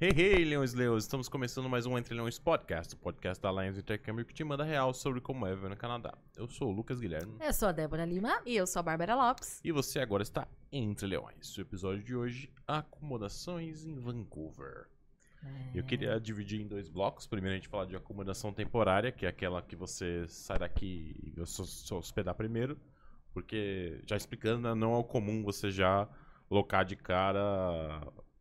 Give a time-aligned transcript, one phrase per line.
[0.00, 1.02] Hey, hey, Leões Leões!
[1.02, 4.62] Estamos começando mais um Entre Leões Podcast, o podcast da Lions Intercâmbio que te manda
[4.62, 6.16] real sobre como é viver no Canadá.
[6.36, 8.40] Eu sou o Lucas Guilherme Eu sou a Débora Lima.
[8.46, 9.60] E eu sou a Bárbara Lopes.
[9.64, 11.58] e você agora está Entre Leões.
[11.58, 14.86] O episódio de hoje, acomodações em Vancouver.
[15.74, 17.26] Eu queria dividir em dois blocos.
[17.26, 21.46] Primeiro a gente falar de acomodação temporária, que é aquela que você sai daqui e
[21.46, 22.78] se hospedar primeiro.
[23.34, 26.08] Porque, já explicando, né, não é o comum você já
[26.48, 28.00] locar de cara,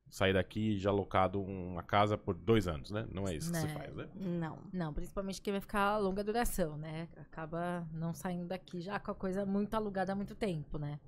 [0.10, 3.06] sair daqui e já locado uma casa por dois anos, né?
[3.12, 3.74] Não é isso que você Né.
[3.74, 4.08] faz, né?
[4.16, 4.60] Não.
[4.72, 7.08] Não, principalmente que vai ficar a longa duração, né?
[7.18, 11.00] Acaba não saindo daqui já com a coisa muito alugada há muito tempo, né?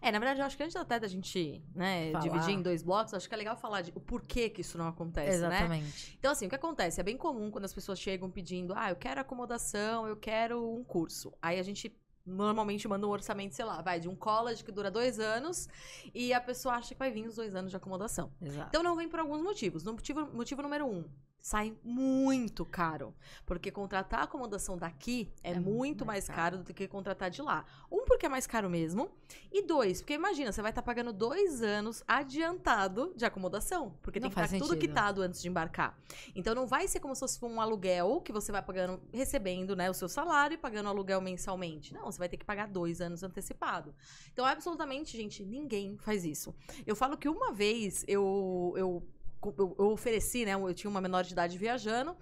[0.00, 2.22] É, na verdade, eu acho que antes até da gente né, Falar.
[2.24, 4.88] dividir em dois blocos, acho que é legal falar de o porquê que isso não
[4.88, 5.56] acontece, né?
[5.56, 6.16] Exatamente.
[6.18, 6.98] Então, assim, o que acontece?
[6.98, 10.82] É bem comum quando as pessoas chegam pedindo, ah, eu quero acomodação, eu quero um
[10.82, 11.30] curso.
[11.42, 11.94] Aí a gente
[12.26, 15.68] normalmente manda um orçamento, sei lá, vai de um college que dura dois anos
[16.14, 18.32] e a pessoa acha que vai vir os dois anos de acomodação.
[18.40, 18.68] Exato.
[18.68, 19.84] Então não vem por alguns motivos.
[19.84, 21.04] No motivo, motivo número um,
[21.46, 23.14] sai muito caro.
[23.46, 27.40] Porque contratar a acomodação daqui é, É muito mais mais caro do que contratar de
[27.40, 27.64] lá.
[27.90, 29.10] Um, porque é mais caro mesmo.
[29.52, 33.94] E dois, porque imagina, você vai estar pagando dois anos adiantado de acomodação.
[34.02, 35.96] Porque Não tem que estar tudo quitado antes de embarcar.
[36.34, 39.88] Então não vai ser como se fosse um aluguel que você vai pagando, recebendo né,
[39.88, 41.94] o seu salário e pagando o aluguel mensalmente.
[41.94, 43.94] Não, você vai ter que pagar dois anos antecipado.
[44.32, 46.54] Então, absolutamente, gente, ninguém faz isso.
[46.86, 49.02] Eu falo que uma vez eu, eu,
[49.44, 50.54] eu, eu ofereci, né?
[50.54, 52.16] Eu tinha uma menor de idade viajando.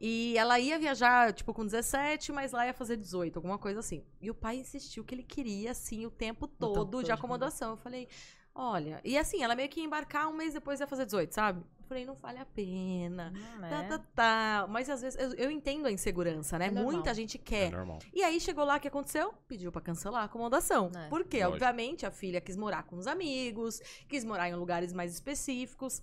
[0.00, 4.04] E ela ia viajar, tipo, com 17, mas lá ia fazer 18, alguma coisa assim.
[4.20, 7.70] E o pai insistiu que ele queria, assim, o tempo todo todo de acomodação.
[7.70, 8.06] Eu falei,
[8.54, 9.00] olha.
[9.04, 11.60] E assim, ela meio que ia embarcar um mês depois ia fazer 18, sabe?
[11.80, 13.30] Eu falei, não vale a pena.
[13.30, 13.88] Não Tá, é.
[13.88, 14.66] tá, tá.
[14.68, 16.66] Mas às vezes eu, eu entendo a insegurança, né?
[16.66, 16.70] É.
[16.70, 17.70] Muita gente É quer.
[17.72, 17.98] normal.
[18.12, 19.32] E aí chegou lá, o que aconteceu?
[19.48, 20.90] Pediu pra cancelar a acomodação.
[20.94, 21.08] É.
[21.08, 21.38] Por quê?
[21.38, 21.52] Lógico.
[21.54, 26.02] Obviamente, a filha quis morar com os amigos, quis morar em lugares mais específicos.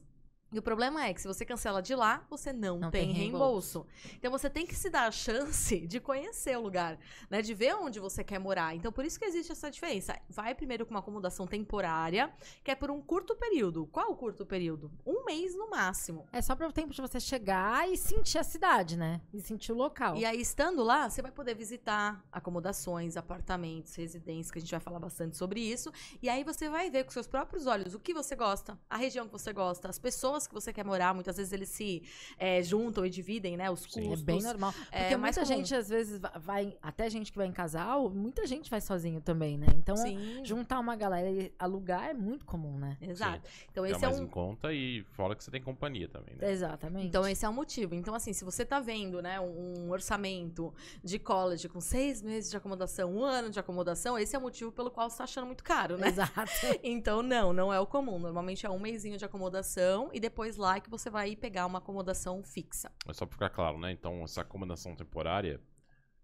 [0.54, 3.14] E o problema é que se você cancela de lá, você não, Não tem, tem
[3.14, 3.86] reembolso.
[4.14, 7.42] Então você tem que se dar a chance de conhecer o lugar, né?
[7.42, 8.76] De ver onde você quer morar.
[8.76, 10.16] Então por isso que existe essa diferença.
[10.30, 12.32] Vai primeiro com uma acomodação temporária,
[12.64, 13.88] que é por um curto período.
[13.88, 14.92] Qual o curto período?
[15.06, 16.28] Um mês no máximo.
[16.32, 19.22] É só para o tempo de você chegar e sentir a cidade, né?
[19.34, 20.16] E sentir o local.
[20.16, 24.80] E aí, estando lá, você vai poder visitar acomodações, apartamentos, residências, que a gente vai
[24.80, 25.92] falar bastante sobre isso.
[26.22, 29.26] E aí você vai ver com seus próprios olhos o que você gosta, a região
[29.26, 31.14] que você gosta, as pessoas que você quer morar.
[31.14, 32.04] Muitas vezes eles se
[32.38, 33.70] é, juntam e dividem, né?
[33.70, 34.02] Os Sim.
[34.02, 34.22] É custos.
[34.22, 34.72] bem normal.
[34.74, 35.46] Porque É muita comum.
[35.46, 36.78] gente, às vezes, va- vai.
[36.82, 39.68] Até gente que vai em casal, muita gente vai sozinho também, né?
[39.78, 42.98] Então, Sim, juntar uma galera e alugar é muito comum, né?
[43.02, 43.48] exato.
[43.72, 46.36] Então Dá esse é mais um em conta e fora que você tem companhia também,
[46.36, 46.52] né?
[46.52, 47.08] Exatamente.
[47.08, 47.96] Então, esse é o motivo.
[47.96, 52.58] Então, assim, se você tá vendo, né, um orçamento de college com seis meses de
[52.58, 55.64] acomodação, um ano de acomodação, esse é o motivo pelo qual você tá achando muito
[55.64, 56.08] caro, né?
[56.08, 56.34] Exato.
[56.84, 58.20] Então, não, não é o comum.
[58.20, 61.80] Normalmente é um mêsinho de acomodação e depois lá é que você vai pegar uma
[61.80, 62.92] acomodação fixa.
[63.06, 63.92] Mas só pra ficar claro, né?
[63.92, 65.62] Então, essa acomodação temporária,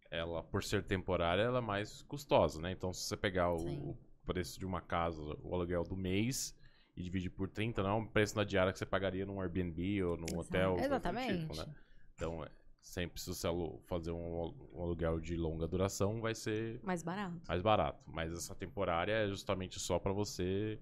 [0.10, 2.72] ela, por ser temporária, ela é mais custosa, né?
[2.72, 3.98] Então, se você pegar o Sim.
[4.26, 6.56] preço de uma casa, o aluguel do mês,
[6.96, 10.04] e dividir por 30, não é o preço da diária que você pagaria num Airbnb
[10.04, 10.40] ou num Exato.
[10.42, 10.78] hotel.
[10.80, 11.40] Exatamente.
[11.42, 11.66] tipo, né?
[12.16, 12.50] Então, é,
[12.82, 13.48] sempre se você
[13.88, 17.40] fazer um, um aluguel de longa duração, vai ser Mais barato.
[17.48, 18.04] mais barato.
[18.06, 20.80] Mas essa temporária é justamente só pra você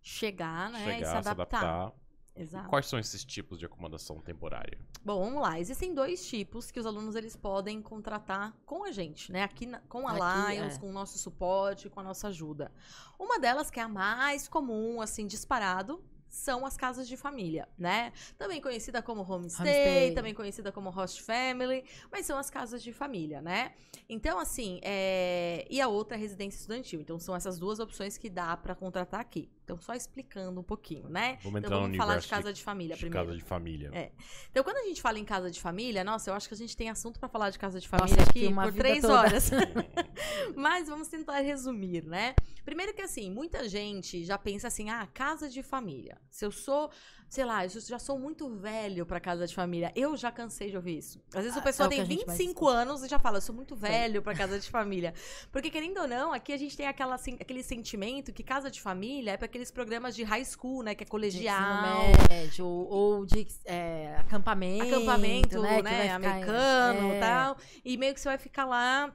[0.00, 0.78] Chegar, né?
[0.78, 1.92] e chegar, se adaptar.
[2.36, 2.68] E Exato.
[2.68, 4.78] quais são esses tipos de acomodação temporária?
[5.04, 5.58] Bom, vamos lá.
[5.58, 9.42] Existem dois tipos que os alunos eles podem contratar com a gente, né?
[9.42, 10.78] Aqui na- com a Aqui, Lions, é.
[10.78, 12.70] com o nosso suporte, com a nossa ajuda.
[13.18, 18.12] Uma delas, que é a mais comum, assim, disparado, são as casas de família, né?
[18.36, 20.14] Também conhecida como homestay, Homestay.
[20.14, 21.82] também conhecida como host family,
[22.12, 23.72] mas são as casas de família, né?
[24.08, 25.66] Então, assim, é...
[25.70, 27.00] e a outra é residência estudantil.
[27.00, 29.48] Então, são essas duas opções que dá pra contratar aqui.
[29.66, 31.38] Então, só explicando um pouquinho, né?
[31.42, 33.26] Vamos entrar então, no vamos falar universo de casa de, família de primeiro.
[33.26, 33.90] casa de família.
[33.92, 34.12] É.
[34.48, 36.76] Então, quando a gente fala em casa de família, nossa, eu acho que a gente
[36.76, 39.14] tem assunto pra falar de casa de Nossa, família que aqui uma por três toda.
[39.14, 39.50] horas.
[40.54, 42.36] Mas vamos tentar resumir, né?
[42.64, 46.16] Primeiro que assim, muita gente já pensa assim, ah, casa de família.
[46.30, 46.88] Se eu sou,
[47.28, 49.92] sei lá, eu já sou muito velho pra casa de família.
[49.94, 51.20] Eu já cansei de ouvir isso.
[51.34, 53.18] Às vezes Ah, a pessoa é o tem a gente mais 25 anos e já
[53.18, 55.12] fala, eu sou muito velho pra casa de família.
[55.50, 58.80] Porque querendo ou não, aqui a gente tem aquela, assim, aquele sentimento que casa de
[58.80, 60.94] família é pra aqueles programas de high school, né?
[60.94, 61.60] Que é De colegial.
[61.60, 64.94] ensino médio, ou de é, acampamento.
[64.94, 65.82] acampamento, né?
[65.82, 67.16] né, americano é.
[67.16, 67.56] e tal.
[67.84, 69.12] E meio que você vai ficar lá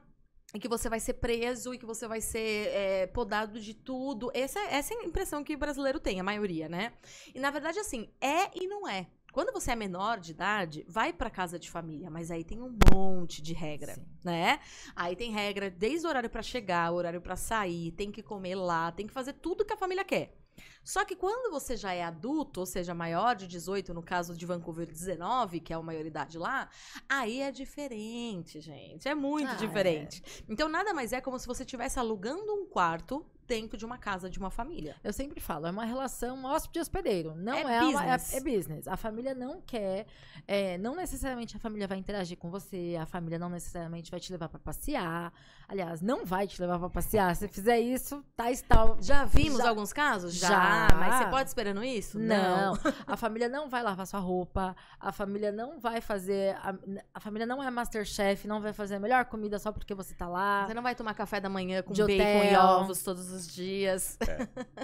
[0.54, 4.32] e que você vai ser preso e que você vai ser é, podado de tudo.
[4.34, 6.94] Essa, essa é a impressão que o brasileiro tem, a maioria, né?
[7.34, 9.08] E na verdade, assim, é e não é.
[9.32, 12.78] Quando você é menor de idade, vai pra casa de família, mas aí tem um
[12.94, 14.06] monte de regra, Sim.
[14.26, 14.60] né?
[14.94, 18.56] Aí tem regra desde o horário pra chegar, o horário pra sair, tem que comer
[18.56, 20.41] lá, tem que fazer tudo que a família quer.
[20.84, 24.46] Só que quando você já é adulto, ou seja, maior de 18, no caso de
[24.46, 26.70] Vancouver 19, que é a maioridade lá,
[27.08, 29.08] aí é diferente, gente.
[29.08, 30.24] É muito Ah, diferente.
[30.50, 34.30] Então nada mais é como se você estivesse alugando um quarto dentro de uma casa
[34.30, 34.96] de uma família.
[35.04, 37.36] Eu sempre falo, é uma relação hóspede hospedeiro.
[37.36, 37.82] Não É é, uma- é,
[38.18, 38.34] business.
[38.34, 38.88] é business.
[38.88, 40.06] A família não quer,
[40.48, 44.32] é, não necessariamente a família vai interagir com você, a família não necessariamente vai te
[44.32, 45.34] levar pra passear.
[45.68, 47.34] Aliás, não vai te levar pra passear.
[47.36, 48.98] Se fizer isso, tá tal.
[49.02, 50.34] Já vimos Já- alguns casos?
[50.36, 50.88] Já.
[50.98, 52.18] Mas você pode esperando isso?
[52.20, 52.74] Não,
[53.08, 56.74] a família não vai lavar sua roupa, a família não vai fazer, a,
[57.14, 60.28] a família não é Masterchef, não vai fazer a melhor comida só porque você tá
[60.28, 60.68] lá.
[60.68, 62.14] Você não vai tomar café da manhã com De bacon
[62.44, 62.62] e hotel.
[62.62, 64.18] ovos todos os dias.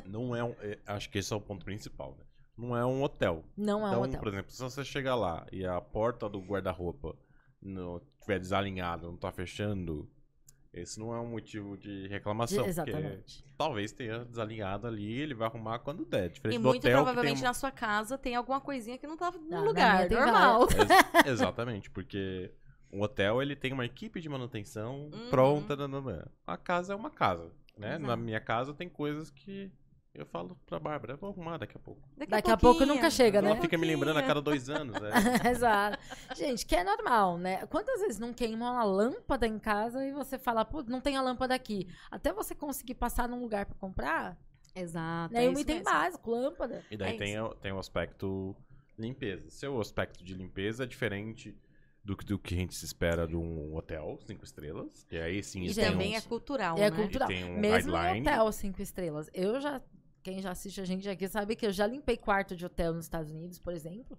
[0.05, 0.55] Não é um.
[0.59, 2.23] é, acho que esse é o ponto principal, né?
[2.57, 3.43] Não é um hotel.
[3.55, 4.19] Não é então, um hotel.
[4.19, 7.15] por exemplo, se você chegar lá e a porta do guarda-roupa
[7.61, 10.09] não estiver desalinhada, não tá fechando,
[10.73, 12.57] esse não é um motivo de reclamação.
[12.57, 13.43] porque Exatamente.
[13.57, 16.29] talvez tenha desalinhado ali, ele vai arrumar quando der.
[16.29, 19.17] Diferente E do muito hotel provavelmente tem na sua casa tem alguma coisinha que não
[19.17, 20.63] tá no na lugar, normal.
[20.63, 22.51] Ex- exatamente, porque
[22.91, 25.29] o hotel ele tem uma equipe de manutenção Uhum.
[25.29, 25.75] pronta.
[25.75, 26.25] nananã.
[26.45, 27.89] A casa é uma casa, né?
[27.95, 28.05] Exato.
[28.07, 29.71] Na minha casa tem coisas que
[30.13, 32.01] eu falo pra Bárbara, eu vou arrumar daqui a pouco.
[32.27, 33.51] Daqui a pouco nunca chega, né?
[33.51, 35.11] Ela fica me lembrando a cada dois anos, né?
[35.51, 35.99] Exato.
[36.35, 37.65] Gente, que é normal, né?
[37.67, 41.21] Quantas vezes não queima uma lâmpada em casa e você fala, pô, não tem a
[41.21, 41.87] lâmpada aqui.
[42.09, 44.35] Até você conseguir passar num lugar pra comprar,
[44.75, 45.33] Exato.
[45.33, 45.45] né?
[45.45, 45.83] é um item mesmo.
[45.91, 46.83] básico, lâmpada.
[46.89, 48.55] E daí É tem, o, tem o aspecto
[48.97, 49.47] limpeza.
[49.51, 51.55] Seu aspecto de limpeza é diferente
[52.07, 55.03] do, que- do que a gente se espera de um hotel cinco estrelas.
[55.03, 56.91] Que aí sim E também uns- é cultural, É né?
[56.95, 57.27] cultural.
[57.27, 58.19] tem um Mesmo guideline.
[58.19, 59.29] em hotel cinco estrelas.
[59.33, 59.81] Eu já,
[60.23, 63.05] quem já assiste a gente aqui sabe que eu já limpei quarto de hotel nos
[63.05, 64.17] Estados Unidos, por exemplo.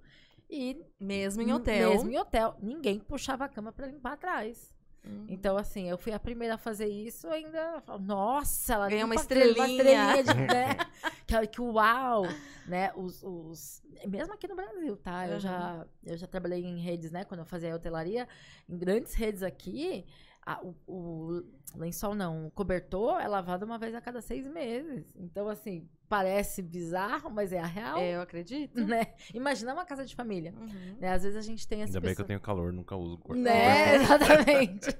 [0.50, 1.90] E Mesmo em hotel.
[1.90, 4.72] Mesmo em hotel, ninguém puxava a cama pra limpar atrás.
[5.04, 5.24] Hum.
[5.28, 7.80] Então, assim, eu fui a primeira a fazer isso ainda.
[7.82, 10.76] falo, Nossa, ela Ganhou uma limpa aquilo, estrelinha." estrelinha de, né?
[11.26, 12.24] que, que uau!
[12.66, 12.92] Né?
[12.94, 15.26] Os, os- mesmo aqui no Brasil, tá?
[15.26, 15.40] Eu, Uhum.
[15.40, 17.24] já, eu já trabalhei em redes, né?
[17.24, 18.28] Quando eu fazia hotelaria,
[18.68, 20.04] em grandes redes aqui,
[20.52, 21.42] a- o, o
[21.76, 25.04] lençol não, o cobertor é lavado uma vez a cada seis meses.
[25.16, 27.98] Então, assim, parece bizarro, mas é a real.
[27.98, 28.80] É, eu acredito.
[28.84, 29.08] Né?
[29.34, 30.54] Imagina uma casa de família.
[30.58, 30.96] Uhum.
[30.98, 31.12] Né?
[31.12, 33.42] Às vezes a gente tem essa Ainda bem que eu tenho calor, nunca uso guarda-
[33.42, 34.92] né, exatamente.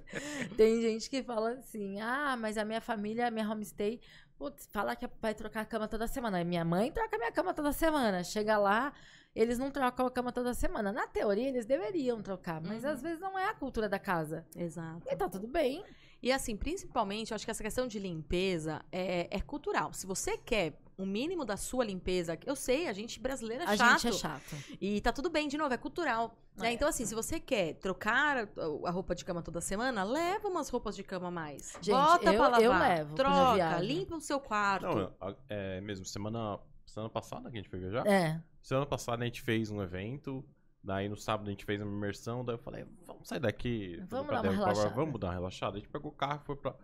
[0.57, 4.01] Tem gente que fala assim: ah, mas a minha família, a minha homestay,
[4.37, 6.39] putz, fala que vai trocar a cama toda semana.
[6.39, 8.23] Aí minha mãe troca a minha cama toda semana.
[8.23, 8.93] Chega lá,
[9.35, 10.93] eles não trocam a cama toda semana.
[10.93, 12.91] Na teoria, eles deveriam trocar, mas Uhum.
[12.91, 14.45] às vezes não é a cultura da casa.
[14.57, 15.03] Exato.
[15.09, 15.85] E tá tudo bem.
[16.21, 19.93] E assim, principalmente, eu acho que essa questão de limpeza é, é cultural.
[19.93, 23.77] Se você quer o mínimo da sua limpeza, eu sei, a gente brasileira é a
[23.77, 24.01] chato.
[24.01, 24.57] gente é chato.
[24.81, 26.37] E tá tudo bem, de novo, é cultural.
[26.57, 26.71] né?
[26.71, 26.73] É.
[26.73, 28.49] Então, assim, se você quer trocar a,
[28.89, 31.75] a roupa de cama toda semana, leva umas roupas de cama a mais.
[31.81, 32.63] Gente, Bota eu- pra lavar.
[32.63, 34.87] eu levo Troca, limpa o seu quarto.
[34.87, 38.05] Não, a- é mesmo, semana, semana passada que a gente foi viajar?
[38.05, 38.43] É.
[38.69, 40.45] Semana passada a gente fez um evento,
[40.85, 43.99] daí no sábado a gente fez uma imersão, daí eu falei, vamos sair daqui.
[44.11, 44.91] Vamos dar uma relaxada.
[44.91, 45.77] Vamos dar uma relaxada.
[45.79, 46.75] A gente pegou o carro, foi pra,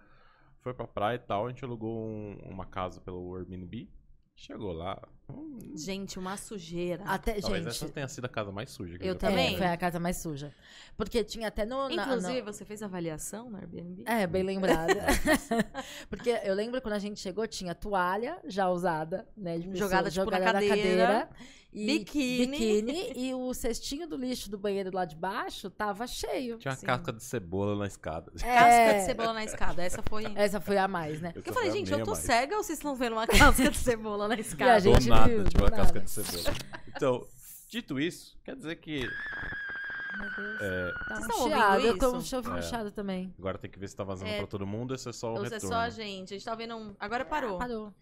[0.63, 3.87] foi pra praia e tal, a gente alugou um- uma casa pelo Airbnb,
[4.35, 4.99] chegou lá.
[5.29, 7.05] hum, Gente, uma sujeira.
[7.05, 7.73] Até, talvez gente.
[7.75, 9.55] essa tenha sido a casa mais suja que Eu já também.
[9.55, 10.55] É, foi a casa mais suja.
[10.97, 11.91] Porque tinha até no.
[11.91, 14.05] na- Inclusive, no- você fez avaliação no Airbnb?
[14.07, 14.95] É, bem lembrada.
[16.09, 19.59] Porque eu lembro quando a gente chegou, tinha toalha já usada, né?
[19.59, 21.31] De pessoa Jogada, tipo, na jogada cadeira.
[21.75, 22.47] E Biquíni.
[22.47, 26.57] biquíni, e o cestinho do lixo do banheiro lá de baixo tava cheio.
[26.59, 26.87] Tinha uma Sim.
[26.87, 28.31] casca de cebola na escada.
[28.31, 29.83] Casca É, de cebola na escada.
[29.83, 30.25] Essa foi.
[30.37, 31.33] Essa foi a mais, né?
[31.33, 32.19] Porque eu falei, gente, eu tô mais.
[32.25, 34.81] cega ou vocês estão vendo uma casca de cebola na E a escada?
[34.81, 36.05] Do gente nada, viu, tipo do uma casca nada.
[36.05, 36.57] de cebola.
[36.95, 37.27] Então,
[37.69, 40.61] dito isso, quer dizer que Meu Deus.
[40.61, 41.81] é, Tá Vocês estão ouvindo chiado.
[41.87, 42.41] Eu tô um isso?
[42.51, 42.63] um É.
[42.63, 43.35] chiado também.
[43.37, 44.39] agora tem que ver se tá vazando É.
[44.39, 45.75] pra todo mundo, esse é só o Ou se é retorno.
[45.75, 46.35] só a gente?
[46.35, 46.95] A gente tá vendo um.
[47.01, 47.59] Agora parou.
[47.59, 47.93] Parou.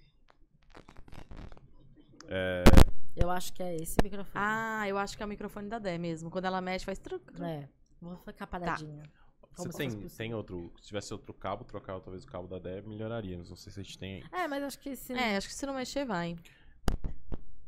[2.28, 2.62] É,
[3.16, 4.34] Eu acho que é esse microfone.
[4.34, 6.30] Ah, eu acho que é o microfone da Dé mesmo.
[6.30, 7.24] Quando ela mexe, faz truc.
[7.24, 7.42] truc.
[7.42, 7.68] É.
[8.00, 9.02] Vou ficar paradinha.
[9.50, 10.72] você Como se tem, tem outro.
[10.80, 13.36] Se tivesse outro cabo, trocar talvez o cabo da Deb, melhoraria.
[13.36, 14.24] Não sei se a gente tem aí.
[14.32, 15.12] É, mas acho que se.
[15.12, 16.36] É, acho que se não mexer, vai.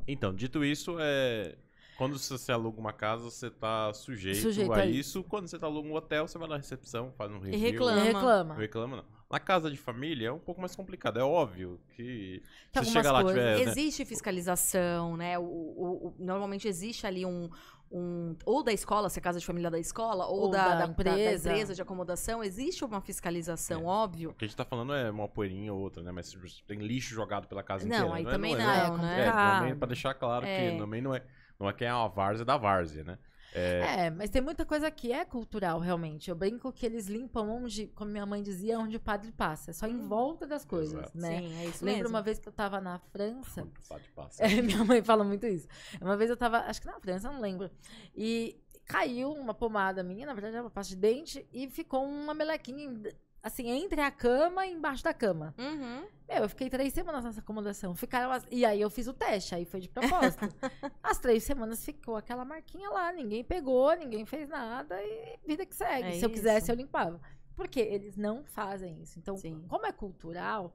[0.07, 1.55] Então, dito isso, é.
[1.97, 5.23] Quando você aluga uma casa, você tá sujeito, Sujeito a a isso.
[5.23, 7.59] Quando você tá aluga um hotel, você vai na recepção, faz um review.
[7.59, 7.95] reclama.
[7.95, 8.53] Não reclama.
[8.53, 9.14] Não reclama, não.
[9.31, 11.19] Na casa de família é um pouco mais complicado.
[11.19, 12.43] É óbvio que.
[12.71, 13.55] Que se chega lá algumas tiver.
[13.57, 15.37] né, Existe fiscalização, né?
[15.39, 17.49] O, o- o- normalmente existe ali um,
[17.91, 20.63] um- Ou da escola, se é casa de família da escola, ou, Ou da, da
[20.69, 21.49] da- da- da empresa.
[21.49, 23.85] empresa de acomodação, existe uma fiscalização, É.
[23.85, 24.29] óbvio.
[24.29, 26.11] O que a gente tá falando é uma poeirinha ou outra, né?
[26.11, 28.15] Mas tipo, tem lixo jogado pela casa Não, inteira.
[28.15, 29.27] aí é- também é- não, é né?
[29.27, 30.71] É, também pra deixar claro É.
[30.71, 31.23] que também não é,
[31.59, 33.17] não é quem é uma várzea da várzea, né?
[33.57, 36.29] É, mas tem muita coisa que é cultural, realmente.
[36.29, 39.71] Eu brinco que eles limpam onde, como minha mãe dizia, onde o padre passa.
[39.71, 40.07] É só em Hum.
[40.07, 41.17] volta das coisas, Exato.
[41.17, 41.39] né?
[41.41, 42.09] Sim, é isso Lembro mesmo.
[42.15, 43.67] uma vez que eu tava na França.
[43.87, 44.43] Pode passar.
[44.45, 45.67] É, minha mãe fala muito isso.
[46.01, 47.69] Uma vez eu tava, acho que na França, não lembro.
[48.15, 52.33] E caiu uma pomada minha, na verdade era uma pasta de dente, e ficou uma
[52.33, 53.03] melequinha, em-
[53.45, 55.53] assim, entre a cama e embaixo da cama.
[55.57, 56.07] Uhum.
[56.27, 57.93] Meu, eu fiquei três semanas nessa acomodação.
[57.95, 60.45] Ficaram as- E aí eu fiz o teste, aí foi de propósito.
[61.03, 65.75] As três semanas ficou aquela marquinha lá, ninguém pegou, ninguém fez nada e vida que
[65.75, 66.07] segue.
[66.07, 66.29] É Se eu isso.
[66.29, 67.21] quisesse, eu limpava.
[67.55, 69.19] Porque eles não fazem isso.
[69.19, 69.63] Então, Sim.
[69.69, 70.73] como é cultural,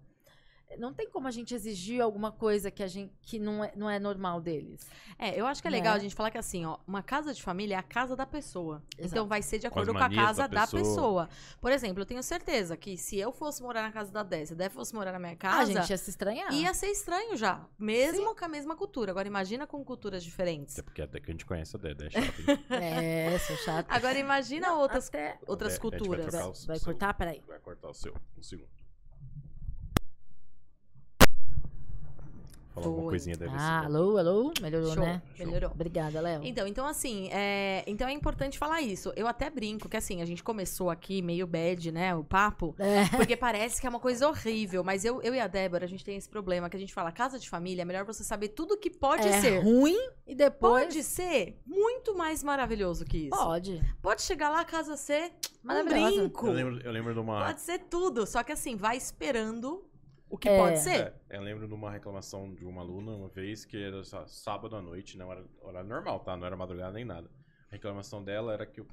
[0.78, 3.88] não tem como a gente exigir alguma coisa que, a gente, que não, é, não
[3.90, 4.86] é normal deles.
[5.18, 5.76] É, eu acho que é Né?
[5.78, 8.24] legal a gente falar que assim, ó, uma casa de família é a casa da
[8.26, 8.82] pessoa.
[8.94, 9.26] Então Exato.
[9.26, 10.82] vai ser de Com acordo com a manias casa da da pessoa.
[10.82, 11.28] pessoa.
[11.60, 14.52] Por exemplo, eu tenho certeza que se eu fosse morar na casa da Dé, se
[14.52, 16.52] a Dé fosse morar na minha a casa, gente ia se estranhar.
[16.52, 17.64] ia ser estranho já.
[17.78, 19.10] Mesmo com a mesma cultura.
[19.10, 20.74] Agora imagina com culturas diferentes.
[20.78, 22.40] Até porque até que a gente conhece a Dedé, é chato.
[22.40, 22.64] hein?
[22.70, 23.92] É, sou chata.
[23.94, 26.32] Agora imagina Não, outras, até- outras É, a culturas.
[26.34, 27.14] Vai, vai cortar?
[27.14, 27.42] Peraí.
[27.46, 28.14] Vai cortar o seu.
[28.38, 28.68] Um segundo.
[32.82, 33.10] Falar uma Foi.
[33.10, 34.52] coisinha deve Ah, alô, alô?
[34.60, 35.22] Melhorou, Show, né?
[35.38, 35.70] melhorou.
[35.70, 36.40] Obrigada, Léo.
[36.44, 39.12] Então, então assim, é, então é importante falar isso.
[39.16, 43.04] Eu até brinco que assim, a gente começou aqui meio bad, né, o papo, É.
[43.16, 46.04] porque parece que é uma coisa horrível, mas eu, eu e a Débora, a gente
[46.04, 48.76] tem esse problema que a gente fala, casa de família, é melhor você saber tudo
[48.76, 49.58] que pode é ser.
[49.62, 49.96] ruim
[50.26, 50.84] e depois...
[50.84, 53.36] Pode ser muito mais maravilhoso que isso.
[53.36, 53.80] Pode.
[54.00, 55.32] Pode chegar lá, a casa ser
[55.64, 56.16] um Maravilhosa.
[56.16, 56.46] brinco.
[56.46, 57.44] Eu lembro, eu lembro de uma.
[57.46, 58.26] Pode ser tudo.
[58.26, 59.84] Só que assim, vai esperando
[60.30, 60.56] o que É.
[60.56, 61.12] pode ser.
[61.28, 64.76] É, eu lembro de uma reclamação de uma aluna uma vez que era só sábado
[64.76, 66.36] à noite, não era horário normal, tá?
[66.36, 67.30] Não era madrugada nem nada.
[67.68, 68.86] A reclamação dela era que, o,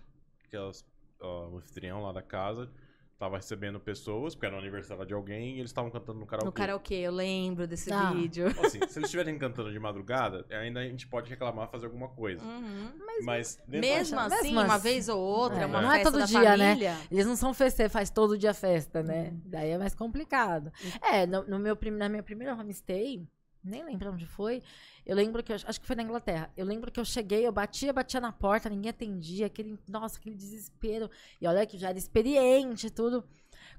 [0.50, 0.86] que elas,
[1.22, 2.70] ó, o anfitrião lá da casa
[3.18, 6.46] tava recebendo pessoas, porque era o aniversário de alguém, e eles estavam cantando no karaokê.
[6.46, 8.12] No karaokê, eu lembro desse Ah.
[8.12, 8.48] vídeo.
[8.50, 12.10] Então, assim, se eles estiverem cantando de madrugada, ainda a gente pode reclamar, fazer alguma
[12.10, 12.44] coisa.
[12.46, 12.92] Uhum.
[13.24, 14.84] Mas, dentro Mesmo da- assim, Mesmo uma assim.
[14.84, 16.68] vez ou outra, É, uma não é festa todo da dia, né?
[16.70, 16.98] família.
[17.12, 19.30] Eles não são festeiro, faz todo dia festa, né?
[19.32, 19.42] Uhum.
[19.46, 20.72] Daí é mais complicado.
[21.02, 23.28] É, no, no meu, na minha primeira homestay,
[23.68, 24.62] nem lembro onde foi,
[25.06, 27.52] eu lembro que, eu, acho que foi na Inglaterra, eu lembro que eu cheguei, eu
[27.52, 31.10] batia, batia na porta, ninguém atendia, aquele, nossa, aquele desespero.
[31.40, 33.24] E olha que já era experiente e tudo.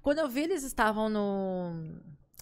[0.03, 1.73] Quando eu vi, eles estavam no,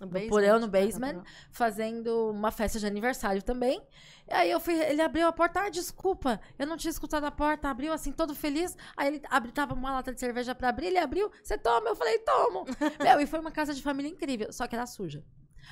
[0.01, 1.23] No porão, no né, basement.
[1.51, 3.83] fazendo uma festa de aniversário também.
[4.29, 7.31] E aí eu fui, ele abriu a porta, ah, desculpa, eu não tinha escutado a
[7.31, 8.77] porta, abriu assim, todo feliz.
[8.97, 11.89] Aí ele abriu, tava uma lata de cerveja pra abrir, ele abriu, você toma?
[11.89, 12.65] Eu falei, tomo.
[13.03, 15.25] Meu, e foi uma casa de família incrível, só que era suja.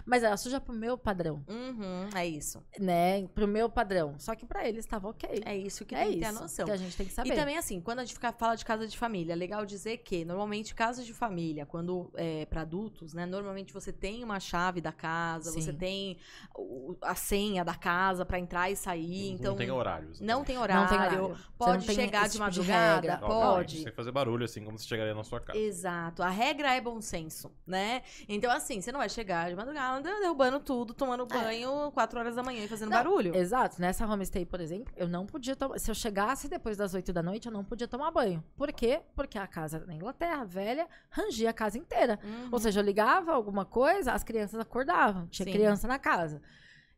[0.05, 2.63] Mas era suja pro meu padrão, Uhum, é isso.
[2.79, 3.27] né?
[3.29, 4.15] Pro meu padrão.
[4.19, 5.43] Só que pra eles estava ok.
[5.45, 6.65] É isso que É tem que isso ter a noção.
[6.67, 7.33] que a gente tem que saber.
[7.33, 9.99] E também, assim, quando a gente fica, fala de casa de família, é legal dizer
[9.99, 13.27] que, normalmente, casas de família, quando é para adultos, né?
[13.27, 15.79] Normalmente você tem uma chave da casa, você Sim.
[15.79, 16.19] tem
[16.55, 19.31] o- a senha da casa pra entrar e sair.
[19.31, 20.21] não então, tem horários.
[20.21, 20.83] não tem horário.
[20.83, 21.29] Não tem horário.
[21.35, 23.13] Você Pode não tem chegar de tipo de madrugada.
[23.15, 23.83] Obviamente, pode.
[23.83, 25.59] Sem fazer barulho, assim como você chegaria na sua casa.
[25.59, 26.23] Exato.
[26.23, 28.03] A regra é bom senso, né?
[28.29, 32.43] Então, assim, você não vai chegar de madrugada derrubando tudo, tomando banho 4 horas da
[32.43, 33.35] manhã e fazendo Não, barulho.
[33.35, 33.81] Exato.
[33.81, 35.79] Nessa homestay, por exemplo, eu não podia tomar.
[35.79, 38.43] Se eu chegasse depois das 8 da noite, eu não podia tomar banho.
[38.57, 39.01] Por quê?
[39.15, 42.19] Porque a casa na Inglaterra, velha, rangia a casa inteira.
[42.23, 42.49] Uhum.
[42.53, 45.27] Ou seja, eu ligava alguma coisa, as crianças acordavam.
[45.29, 45.53] Tinha Sim.
[45.53, 46.41] criança na casa.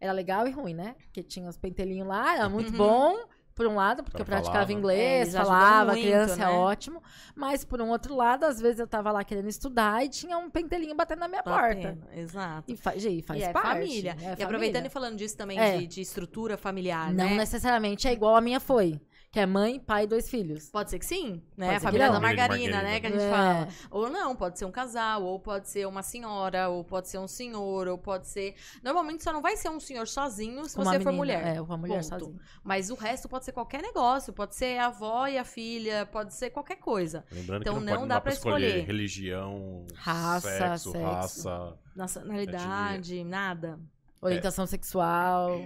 [0.01, 0.95] Era legal e ruim, né?
[1.05, 2.77] Porque tinha os pentelinhos lá, era muito Uhum.
[2.79, 3.29] bom.
[3.57, 4.71] Por um lado, porque eu praticava falava.
[4.73, 6.45] É, inglês, ajudam falava, muito, criança né?
[6.45, 7.03] é ótimo.
[7.35, 10.51] Mas, por um outro lado, às vezes eu tava lá querendo estudar e tinha um
[10.51, 11.75] pentelinho batendo na minha porta.
[11.75, 12.71] Batendo, Exato.
[12.71, 13.69] E, fa e faz e é parte.
[13.69, 14.11] família.
[14.11, 14.45] é e família.
[14.45, 15.79] aproveitando e falando disso também, É.
[15.79, 17.35] de, de estrutura familiar, Não né?
[17.37, 19.01] necessariamente é igual a minha foi.
[19.37, 20.71] Que é mãe, pai e dois filhos.
[20.71, 21.67] Pode ser que sim, né?
[21.67, 22.93] Pode A família da de margarina, né?
[22.93, 23.01] margarina.
[23.03, 23.31] Que a gente É.
[23.31, 23.69] fala.
[23.91, 27.29] Ou não, pode ser um casal, ou pode ser uma senhora, ou pode ser um
[27.29, 28.55] senhor, ou pode ser.
[28.83, 31.57] Normalmente só não vai ser um senhor sozinho se Uma você for menina, mulher.
[31.57, 32.19] É, uma mulher Ponto.
[32.19, 32.41] sozinha.
[32.65, 34.33] Mas o resto pode ser qualquer negócio.
[34.33, 37.23] Pode ser a avó e a filha, pode ser qualquer coisa.
[37.31, 38.87] Lembrando Então que não, não pode, não dá dá escolher, escolher.
[38.87, 41.05] religião, Raça, sexo, sexo.
[41.07, 41.79] raça.
[41.95, 43.79] Nacionalidade, nada.
[44.19, 45.61] Orientação sexual.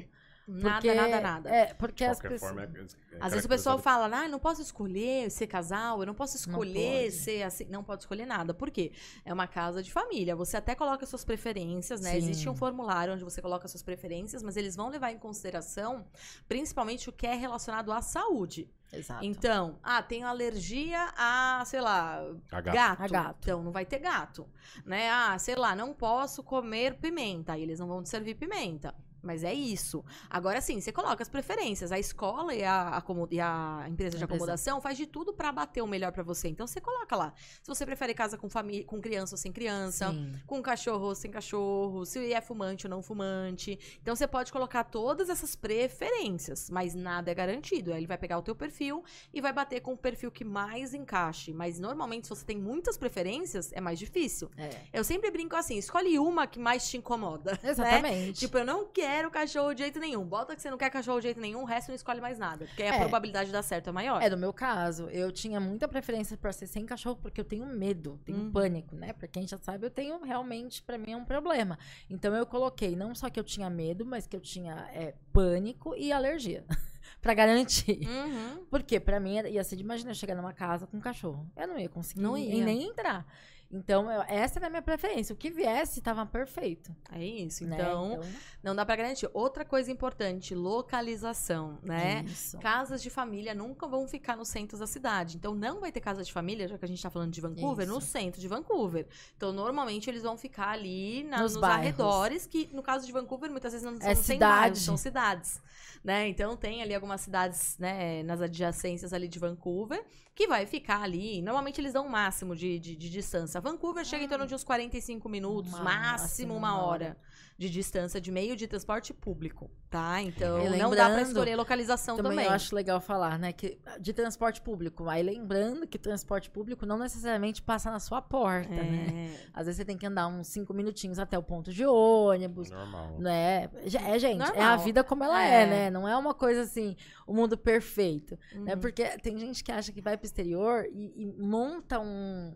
[0.53, 1.49] Nada, Porque- nada, nada.
[1.51, 2.53] É, porque De as qualquer pessoas...
[2.53, 6.01] forma, é, é Às vezes o pessoal fala, ah, eu não posso escolher ser casal,
[6.01, 7.13] eu não posso escolher pode.
[7.13, 7.67] ser assim.
[7.67, 8.53] Não pode escolher nada.
[8.53, 8.91] Por quê?
[9.25, 10.35] É uma casa de família.
[10.35, 12.11] Você até coloca suas preferências, né?
[12.13, 12.17] Sim.
[12.19, 16.05] Existe um formulário onde você coloca suas preferências, mas eles vão levar em consideração
[16.49, 18.69] principalmente o que é relacionado à saúde.
[18.93, 19.25] Exato.
[19.25, 22.75] Então, ah, tenho alergia a, sei lá, A gato.
[22.75, 23.03] gato.
[23.03, 23.37] A gato.
[23.43, 24.49] Então não vai ter gato,
[24.85, 25.09] né?
[25.11, 27.53] Ah, sei lá, não posso comer pimenta.
[27.53, 28.93] Aí eles não vão te servir pimenta.
[29.23, 30.05] Mas é isso.
[30.29, 31.93] Agora sim, você coloca as preferências.
[31.93, 35.53] A escola e a, acomo- e a empresa de A acomodação faz de tudo pra
[35.53, 36.49] bater o melhor pra você.
[36.49, 37.33] Então você coloca lá.
[37.63, 40.35] Se você prefere casa com família, com criança ou sem criança, Sim.
[40.47, 43.79] com cachorro ou sem cachorro, se é fumante ou não fumante.
[44.01, 47.93] Então você pode colocar todas essas preferências, mas nada é garantido.
[47.93, 50.95] Aí ele vai pegar o teu perfil e vai bater com o perfil que mais
[50.95, 51.53] encaixe.
[51.53, 54.51] Mas normalmente, se você tem muitas preferências, é mais difícil.
[54.57, 54.71] É.
[54.93, 57.53] Eu sempre brinco assim: escolhe uma que mais te incomoda.
[57.63, 57.71] né?
[57.71, 58.39] Exatamente.
[58.41, 60.25] Tipo, eu não quero cachorro de jeito nenhum.
[60.25, 62.67] Bota que você não quer cachorro de jeito nenhum, o resto não escolhe mais nada.
[62.67, 62.99] Porque aí a É.
[62.99, 64.23] probabilidade de dar certo é maior.
[64.23, 67.67] É, no meu caso, eu tinha muita preferência pra ser sem cachorro, porque eu tenho
[67.67, 68.53] medo, tenho Uhum.
[68.53, 69.13] pânico, né?
[69.13, 71.79] Pra quem já sabe, eu tenho realmente, pra mim, é um problema.
[72.09, 75.95] Então eu coloquei não só que eu tinha medo, mas que eu tinha é, pânico
[75.97, 76.65] e alergia.
[77.21, 78.07] pra garantir.
[78.07, 78.65] Uhum.
[78.71, 81.47] Porque pra mim ia ser de imagina eu chegar numa casa com um cachorro.
[81.57, 82.65] Eu não ia conseguir Não ia.
[82.65, 83.27] nem entrar.
[83.73, 85.33] Então, eu- essa era a minha preferência.
[85.33, 86.95] O que viesse tava perfeito.
[87.13, 87.65] É isso.
[87.65, 87.77] né?
[87.77, 88.21] Então,
[88.63, 89.31] não dá pra garantir.
[89.33, 90.55] Outra coisa importante,
[91.01, 92.25] localização, né?
[92.27, 92.59] Isso.
[92.59, 95.37] Casas de família nunca vão ficar nos centros da cidade.
[95.37, 97.87] Então, não vai ter casa de família, já que a gente tá falando de Vancouver,
[97.87, 98.09] no Isso.
[98.09, 99.07] centro de Vancouver.
[99.37, 103.51] Então, normalmente, eles vão ficar ali na- Nos nos, arredores, que no caso de Vancouver,
[103.51, 104.39] muitas vezes não são É cidade.
[104.61, 105.61] bairros, são cidades.
[106.03, 106.29] Né?
[106.29, 110.03] Então, tem ali algumas cidades né, nas adjacências ali de Vancouver,
[110.41, 111.43] que vai ficar ali.
[111.43, 113.61] Normalmente, eles dão um máximo de, de, de distância.
[113.61, 117.17] Vancouver chega em torno de uns 45 minutos, Máximo, máximo uma uma hora
[117.61, 120.23] de distância de meio de transporte público, tá?
[120.23, 122.47] Então, E não dá pra lembrando, escolher localização Também, também.
[122.47, 123.53] eu acho legal falar, né?
[123.53, 125.07] Que de transporte público.
[125.11, 129.31] Aí lembrando que transporte público não necessariamente passa na sua porta, né?
[129.37, 129.47] É.
[129.53, 132.71] Às vezes você tem que andar uns cinco minutinhos até o ponto de ônibus.
[132.71, 133.17] Normal.
[133.19, 133.69] Né?
[133.85, 134.79] Já- É, gente, é a Normal.
[134.79, 135.63] vida como ela é.
[135.63, 135.67] É.
[135.67, 135.91] né?
[135.91, 138.39] Não é uma coisa assim, o mundo perfeito.
[138.55, 138.75] Né?
[138.75, 142.55] Porque tem gente que acha que vai pro exterior e, e monta um,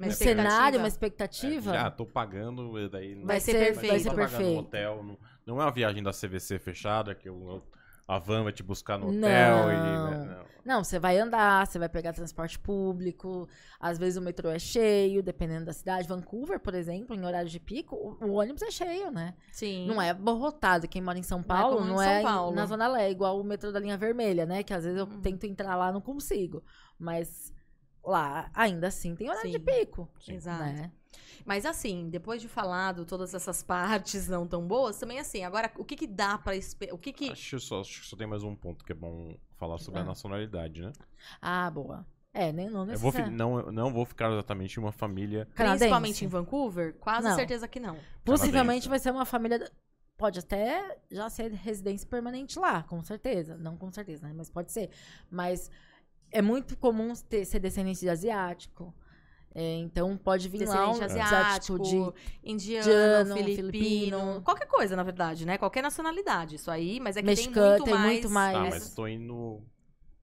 [0.00, 0.42] um expectativa.
[0.50, 1.72] cenário, uma É, expectativa.
[1.72, 3.90] já tô pagando, daí não- Vai ser ser, perfeito.
[3.92, 4.60] Vai ser tô pagando um perfeito.
[4.60, 7.62] hotel, não, não é uma viagem da CVC fechada, que eu-
[8.06, 9.70] a van vai te buscar no hotel Não.
[9.72, 9.74] e.
[10.10, 10.44] né, não.
[10.64, 13.46] Não, você vai andar, você vai pegar transporte público,
[13.78, 16.08] às vezes o metrô é cheio, dependendo da cidade.
[16.08, 19.34] Vancouver, por exemplo, em horário de pico, o, o ônibus é cheio, né?
[19.52, 19.86] Sim.
[19.86, 20.88] Não é abarrotado.
[20.88, 22.56] Quem mora em São Não é Paulo como em não é, Paulo.
[22.56, 24.62] na Zona Leste, igual o metrô da linha vermelha, né?
[24.62, 25.20] Que às vezes eu Uhum.
[25.20, 26.62] tento entrar lá, não consigo.
[26.98, 27.52] Mas
[28.04, 29.64] lá, ainda assim, tem horário de Sim.
[29.64, 30.08] pico.
[30.20, 30.34] Sim.
[30.34, 30.62] Exato.
[30.64, 30.90] Né?
[31.44, 35.84] Mas assim, depois de falado todas essas partes não tão boas, também assim, agora o
[35.84, 36.94] que que dá pra esperar?
[36.94, 39.36] O que que Acho, só, acho que só tem mais um ponto que é bom
[39.56, 40.06] falar sobre a Ah.
[40.06, 40.92] nacionalidade, né?
[41.40, 42.06] Ah, boa.
[42.32, 45.46] É, nem, não Eu vou fi- não, eu não vou ficar exatamente em uma família.
[45.54, 47.36] principalmente em Vancouver, quase Não.
[47.36, 47.96] certeza que não.
[48.24, 48.88] Possivelmente canadense.
[48.88, 49.70] vai ser uma família.
[50.16, 53.56] Pode até já ser residência permanente lá, com certeza.
[53.56, 54.32] Não com certeza, né?
[54.34, 54.90] Mas pode ser.
[55.30, 55.70] Mas
[56.34, 58.92] é muito comum ter, ser descendente de asiático.
[59.56, 64.42] É, então pode vir lá um asiático de indiano, indiano, filipino, filipino.
[64.42, 65.56] qualquer coisa, na verdade, né?
[65.56, 68.12] Qualquer nacionalidade, isso aí, mas é que Mexicano, tem muito tem mais...
[68.14, 68.52] muito mais.
[68.52, 69.62] Tá, Mas- mas tô indo.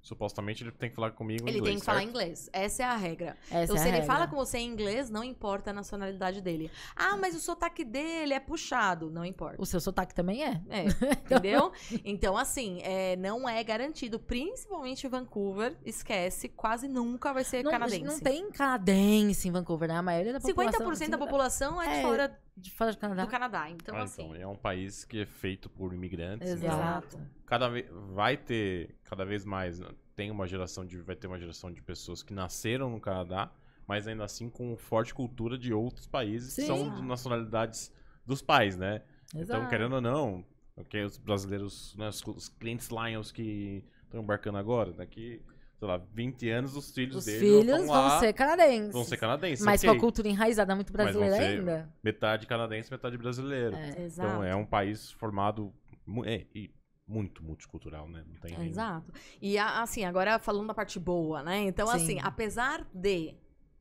[0.01, 1.73] Supostamente ele tem que falar comigo em Ele inglês.
[1.75, 2.09] tem que falar certo?
[2.09, 2.49] inglês.
[2.51, 3.37] Essa é a regra.
[3.51, 4.13] essa então, é a se ele regra.
[4.13, 6.71] fala com você em inglês, não importa a nacionalidade dele.
[6.95, 9.11] Ah, mas o sotaque dele é puxado.
[9.11, 9.61] Não importa.
[9.61, 10.59] O seu sotaque também é.
[10.69, 10.85] É,
[11.25, 11.71] entendeu?
[12.03, 14.19] Então, assim, é, não é garantido.
[14.19, 18.03] Principalmente em Vancouver, esquece, quase nunca vai ser Não, canadense.
[18.03, 19.97] não tem canadense em Vancouver, né?
[19.97, 20.91] A maioria da população.
[20.91, 23.25] 50% da população é de É, fora de fora do Canadá.
[23.25, 23.69] do Canadá.
[23.69, 24.23] Então, Ah, assim.
[24.23, 26.49] então, é um país que é feito por imigrantes.
[26.51, 27.19] então Exato.
[27.45, 31.39] cada vez vai ter cada vez mais né, tem uma geração de vai ter uma
[31.39, 33.51] geração de pessoas que nasceram no Canadá
[33.87, 36.67] mas ainda assim com forte cultura de outros países que Sim.
[36.67, 37.91] são de nacionalidades
[38.25, 39.67] dos pais né então Exato.
[39.69, 40.45] querendo ou não
[40.77, 45.41] ok, os brasileiros né, os, os clientes Lions que estão embarcando agora daqui
[45.81, 48.93] sei lá 20 anos os filhos Os deles filhos vão, vão lá, ser canadenses.
[48.93, 49.89] vão ser canadenses Mas ok.
[49.89, 51.93] com a cultura enraizada muito Mas vão brasileira ser- ainda.
[52.03, 54.03] metade canadense metade brasileiro É.
[54.03, 54.29] Exato.
[54.29, 55.73] então é um país formado
[56.25, 56.69] é, e
[57.07, 59.11] muito multicultural né não tem Exato.
[59.41, 61.57] E assim, agora falando da parte boa, né?
[61.63, 61.95] Então, Sim.
[61.95, 63.35] assim, apesar de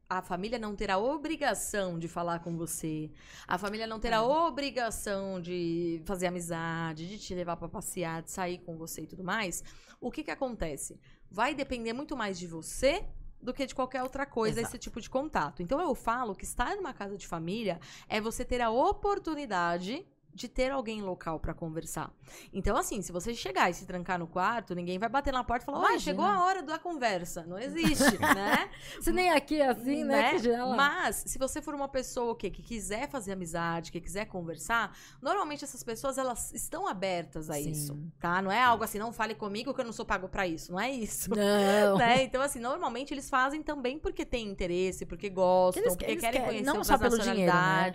[0.08, 3.08] a família não ter a obrigação de falar com você,
[3.46, 8.32] a família não ter a obrigação de fazer amizade, de te levar pra passear, de
[8.32, 9.62] sair com você e tudo mais,
[10.00, 10.98] o que que acontece?
[11.30, 13.04] Vai depender muito mais de você
[13.40, 14.76] do que de qualquer outra coisa Exato.
[14.76, 15.62] esse tipo de contato.
[15.62, 20.48] Então eu falo que estar numa casa de família é você ter a oportunidade de
[20.48, 22.12] ter alguém local pra conversar.
[22.52, 25.64] Então, assim, se você chegar e se trancar no quarto, ninguém vai bater na porta
[25.64, 26.00] e falar, Imagina.
[26.00, 27.44] chegou a hora da conversa.
[27.46, 28.70] Não existe, né?
[29.00, 30.38] Se nem aqui é assim, né?
[30.38, 30.74] Que lá.
[30.76, 34.96] Mas, se você for uma pessoa o quê, que quiser fazer amizade, que quiser conversar,
[35.20, 37.70] normalmente essas pessoas, elas estão abertas a Sim.
[37.70, 38.40] isso, tá?
[38.40, 40.70] Não é algo assim, não fale comigo que eu não sou pago pra isso.
[40.72, 41.30] Não é isso.
[41.30, 41.40] Não.
[42.00, 42.22] Né?
[42.22, 46.40] Então, assim, normalmente eles fazem também porque têm interesse, porque gostam, Eles- porque eles querem
[46.40, 47.92] querem, conhecer não outras só pelo dinheiro, né?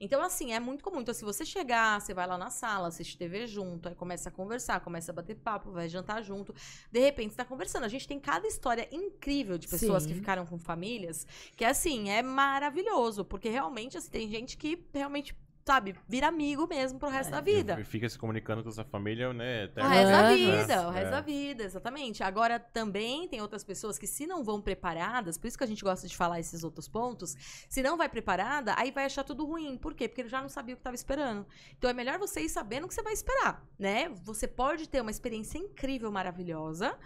[0.00, 1.00] Então, assim, é muito comum.
[1.00, 4.30] Então, se você chegar chegar, você vai lá na sala, assiste TV junto, aí começa
[4.30, 6.54] a conversar, começa a bater papo, vai jantar junto.
[6.90, 7.84] De repente, você tá conversando.
[7.84, 10.08] A gente tem cada história incrível de pessoas Sim.
[10.08, 11.26] que ficaram com famílias,
[11.56, 15.36] que assim, é maravilhoso, porque realmente, assim, tem gente que realmente,
[15.68, 17.78] sabe, vira amigo mesmo pro resto da vida.
[17.78, 19.66] E Fica se comunicando com a sua família, né?
[19.76, 20.40] O resto da Anos.
[20.40, 20.94] vida, o É.
[20.94, 22.22] resto da vida, exatamente.
[22.22, 25.84] Agora, também tem outras pessoas que, se não vão preparadas, por isso que a gente
[25.84, 27.36] gosta de falar esses outros pontos,
[27.68, 29.76] se não vai preparada, aí vai achar tudo ruim.
[29.76, 30.08] Por quê?
[30.08, 31.46] Porque ele já não sabia o que estava esperando.
[31.76, 34.08] Então, é melhor você ir sabendo o que você vai esperar, né?
[34.24, 36.96] Você pode ter uma experiência incrível, maravilhosa,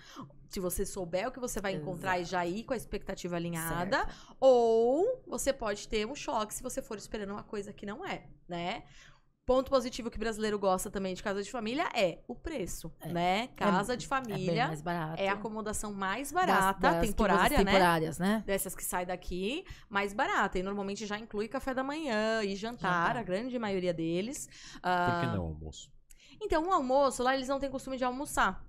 [0.52, 4.06] se você souber o que você vai encontrar e já ir com a expectativa alinhada,
[4.38, 8.26] ou você pode ter um choque se você for esperando uma coisa que não é,
[8.46, 8.82] né?
[9.46, 13.08] Ponto positivo que o brasileiro gosta também de casa de família é o preço, É.
[13.12, 13.48] né?
[13.56, 15.20] Casa de É bem família mais barato.
[15.20, 17.64] é a acomodação mais Das- barata, das que temporária, né?
[17.64, 18.42] Temporárias, né?
[18.46, 20.58] Dessas que sai daqui, mais barata.
[20.58, 23.16] E normalmente já inclui café da manhã e jantar, Jantar.
[23.16, 24.46] a grande maioria deles.
[24.74, 25.90] Por Ah, que não, almoço?
[26.40, 28.64] Então, o almoço, lá eles não têm costume de almoçar.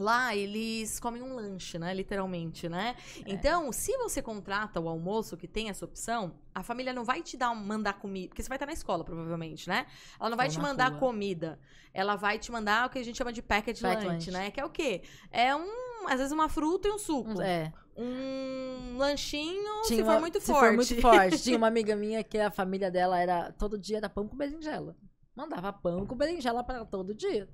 [0.00, 1.92] Lá eles comem um lanche, né?
[1.92, 2.96] Literalmente, né?
[3.26, 3.30] É.
[3.32, 7.36] Então, se você contrata o almoço, que tem essa opção, a família não vai te
[7.36, 8.28] dar mandar comida.
[8.28, 9.86] Porque você vai estar na escola, provavelmente, né?
[10.18, 10.98] Ela não vai Ou te mandar rua.
[10.98, 11.58] comida.
[11.92, 14.30] Ela vai te mandar o que a gente chama de package Packed lunch, lunch.
[14.30, 14.50] né?
[14.50, 15.02] Que é o quê?
[15.30, 17.30] É um, às vezes, uma fruta e um suco.
[17.38, 17.72] Um- É.
[17.96, 20.60] Um lanchinho, se Tinha for uma- muito se forte.
[20.60, 21.38] for muito forte.
[21.42, 24.96] Tinha uma amiga minha que a família dela era todo dia era pão com berinjela.
[25.36, 27.48] Mandava pão com berinjela para ela todo dia.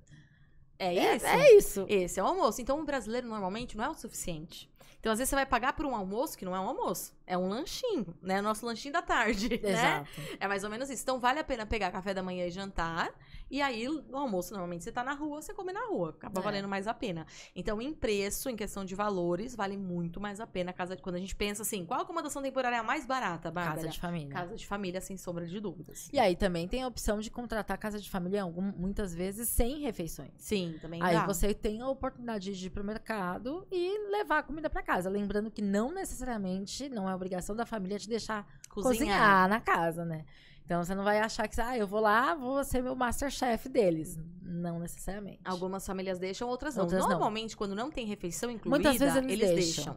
[0.79, 1.27] É isso.
[1.27, 1.87] É isso.
[1.89, 2.61] Esse é o almoço.
[2.61, 4.71] Então, o brasileiro normalmente não é o suficiente.
[4.99, 7.15] Então, às vezes, você vai pagar por um almoço que não é um almoço.
[7.27, 8.41] É um lanchinho, né?
[8.41, 9.71] Nosso lanchinho da tarde, né?
[9.71, 10.11] Exato.
[10.41, 11.03] É mais ou menos isso.
[11.03, 13.13] Então, vale a pena pegar café da manhã e jantar.
[13.51, 16.11] E aí, no almoço, normalmente, você tá na rua, você come na rua.
[16.11, 16.43] Acaba É.
[16.43, 17.27] valendo mais a pena.
[17.55, 20.71] Então, em preço, em questão de valores, vale muito mais a pena.
[20.71, 21.03] a Casa de...
[21.03, 23.77] Quando a gente pensa assim, qual acomodação temporária a mais barata, Bárbara?
[23.77, 24.29] Casa de família.
[24.33, 26.09] Casa de família, sem sombra de dúvidas.
[26.13, 30.33] E aí também tem a opção de contratar casa de família muitas vezes sem refeições.
[30.39, 31.27] Sim, também Aí dá.
[31.27, 35.09] você tem a oportunidade de ir pro mercado e levar a comida para casa.
[35.09, 40.25] Lembrando que não necessariamente, não é obrigação da família te deixar cozinhar, na casa, né?
[40.67, 44.19] Então você não vai achar que, ah, eu vou lá, vou ser meu masterchef deles.
[44.43, 45.39] Não necessariamente.
[45.45, 46.83] Algumas famílias deixam, outras não.
[46.83, 47.11] Outras não.
[47.11, 49.95] Normalmente, quando não tem refeição incluída, Muitas vezes eles, eles deixam.
[49.95, 49.97] deixam.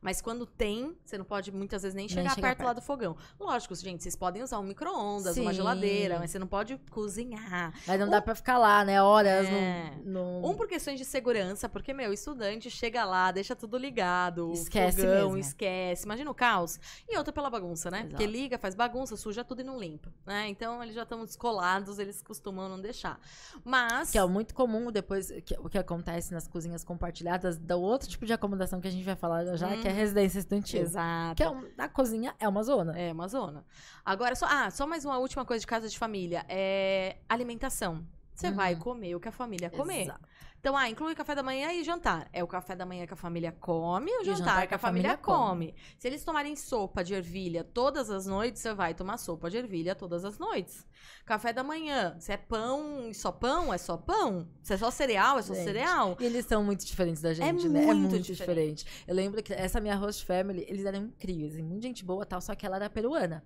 [0.00, 2.80] Mas quando tem, você não pode muitas vezes nem Nem chegar chegar perto, lá do
[2.80, 3.16] fogão.
[3.38, 7.72] Lógico, gente, vocês podem usar um micro-ondas, uma geladeira, mas você não pode cozinhar.
[7.86, 9.02] Mas não dá pra ficar lá, né?
[9.02, 9.92] Horas É.
[10.04, 14.52] no, no- Um por questões de segurança, porque, meu, estudante chega lá, deixa tudo ligado,
[14.52, 15.38] Esquece fogão, mesmo.
[15.38, 16.04] esquece.
[16.04, 16.78] Imagina o caos.
[17.08, 17.98] E outra pela bagunça, né?
[17.98, 18.10] Exato.
[18.10, 20.46] Porque liga, faz bagunça, suja tudo e não limpa, né?
[20.48, 23.18] Então, eles já estão descolados, eles costumam não deixar.
[23.64, 24.10] Mas...
[24.12, 28.24] Que é muito comum depois, que- o que acontece nas cozinhas compartilhadas, do outro tipo
[28.24, 29.98] de acomodação que a gente vai falar já, que é Uhum.
[29.98, 30.80] residência estudantil.
[30.82, 31.36] Exato.
[31.36, 32.98] Que é um, a cozinha é uma zona.
[32.98, 33.64] É uma zona.
[34.04, 36.44] Agora, só, ah, só mais uma última coisa de casa de família.
[36.48, 38.04] É alimentação.
[38.34, 38.54] Você Uhum.
[38.54, 40.02] vai comer o que a família comer.
[40.02, 40.20] Exato.
[40.60, 42.28] Então, ah, inclui café da manhã e jantar.
[42.32, 45.16] É o café da manhã que a família come o o jantar, que a família,
[45.16, 45.74] come.
[45.98, 49.94] Se eles tomarem sopa de ervilha todas as noites, você vai tomar sopa de ervilha
[49.94, 50.84] todas as noites.
[51.24, 54.48] Café da manhã, se é pão e só pão, é só pão.
[54.62, 56.16] Se é só cereal, é só Gente, cereal.
[56.18, 57.82] E eles são muito diferentes da gente, É né?
[57.82, 58.84] é muito muito diferente.
[58.84, 59.04] diferente.
[59.06, 62.26] Eu lembro que essa minha host family, eles eram incríveis, assim, muita gente boa e
[62.26, 63.44] tal, só que ela era peruana.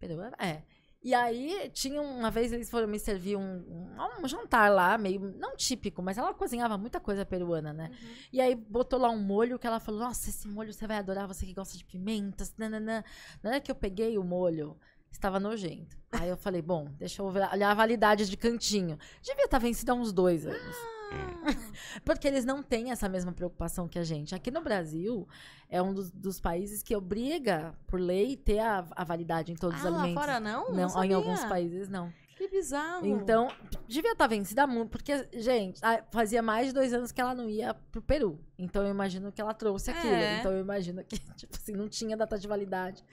[0.00, 0.36] Peruana?
[0.38, 0.62] É.
[1.02, 5.34] E aí, tinha uma vez eles foram me servir um, um, um jantar lá, meio,
[5.36, 7.90] não típico, mas ela cozinhava muita coisa peruana, né?
[8.32, 11.26] E aí botou lá um molho que ela falou: Nossa, esse molho você vai adorar,
[11.26, 12.54] você que gosta de pimentas.
[12.56, 13.02] Nananã.
[13.42, 14.76] Na hora que eu peguei o molho,
[15.10, 15.96] estava nojento.
[16.12, 18.96] Aí eu falei: Bom, deixa eu olhar a validade de cantinho.
[19.22, 20.76] Devia estar vencido há uns dois anos.
[22.04, 24.34] Porque eles não têm essa mesma preocupação que a gente.
[24.34, 25.26] Aqui no Brasil,
[25.68, 29.76] é um dos, dos países que obriga, por lei, ter a, a validade em todos
[29.76, 30.24] Ah, os lá alimentos.
[30.24, 30.70] fora não?
[30.70, 32.12] Não, Não em alguns países não.
[32.36, 33.06] Que bizarro.
[33.06, 33.48] Então,
[33.86, 37.74] devia estar vencida muito, porque, gente, fazia mais de dois anos que ela não ia
[37.92, 38.40] pro Peru.
[38.58, 40.14] Então, eu imagino que ela trouxe aquilo.
[40.14, 40.40] É.
[40.40, 43.04] Então, eu imagino que, tipo assim, não tinha data de validade.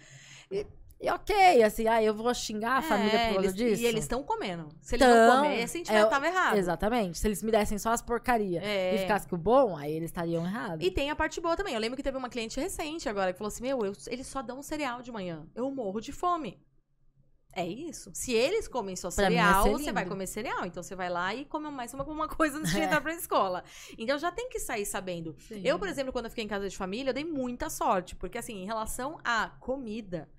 [0.49, 0.65] E,
[1.01, 3.81] e ok, assim, ah, eu vou xingar a família por causa É, eles, disso.
[3.81, 4.67] E eles estão comendo.
[4.81, 6.57] Se eles Tão, não comessem, é, tava errado.
[6.57, 7.17] Exatamente.
[7.17, 8.95] Se eles me dessem só as porcarias É.
[8.95, 10.85] e ficasse com o bom, aí eles estariam errados.
[10.85, 11.73] E tem a parte boa também.
[11.73, 14.41] Eu lembro que teve uma cliente recente agora que falou assim: Meu, eu- eles só
[14.41, 15.47] dão cereal de manhã.
[15.55, 16.59] Eu morro de fome.
[17.51, 18.12] É isso.
[18.13, 20.65] Se eles comem só Pra é cereal, você vai comer cereal.
[20.65, 22.83] Então você vai lá e come mais uma, uma coisa antes de É.
[22.83, 23.63] entrar pra escola.
[23.97, 25.35] Então já tem que sair sabendo.
[25.47, 25.62] Sim.
[25.65, 28.15] Eu, por exemplo, quando eu fiquei em casa de família, eu dei muita sorte.
[28.15, 30.29] Porque, assim, em relação à comida,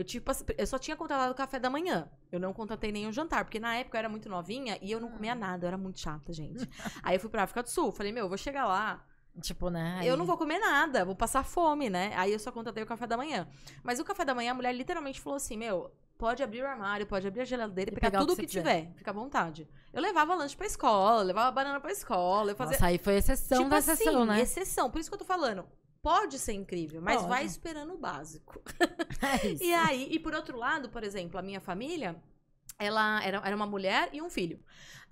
[0.00, 2.08] eu, tipo, eu só tinha contratado o café da manhã.
[2.32, 3.44] Eu não contratei nenhum jantar.
[3.44, 5.66] Porque na época eu era muito novinha e eu não comia nada.
[5.66, 6.66] Eu era muito chata, gente.
[7.02, 7.92] Aí eu fui pra África do Sul.
[7.92, 9.04] Falei, meu, eu vou chegar lá.
[9.42, 10.00] Tipo, né?
[10.02, 12.12] Eu não vou comer nada, vou passar fome, né?
[12.16, 13.46] Aí eu só contratei o café da manhã.
[13.82, 17.06] Mas o café da manhã, a mulher literalmente falou assim: Meu, pode abrir o armário,
[17.06, 18.90] pode abrir a geladeira e, pegar, pegar o tudo que que, você tiver.
[18.96, 19.68] Fica à vontade.
[19.92, 22.74] Eu levava lanche pra escola, levava banana pra escola, eu fazia.
[22.74, 24.40] Nossa, aí foi exceção tipo da assim, exceção, né?
[24.40, 24.90] exceção.
[24.90, 25.64] Por isso que eu tô falando.
[26.02, 27.28] Pode ser incrível, mas Pode.
[27.28, 28.60] vai esperando o básico.
[29.22, 29.62] É isso.
[29.62, 32.16] E aí, e por outro lado, por exemplo, a minha família,
[32.78, 34.58] ela era, era uma mulher e um filho.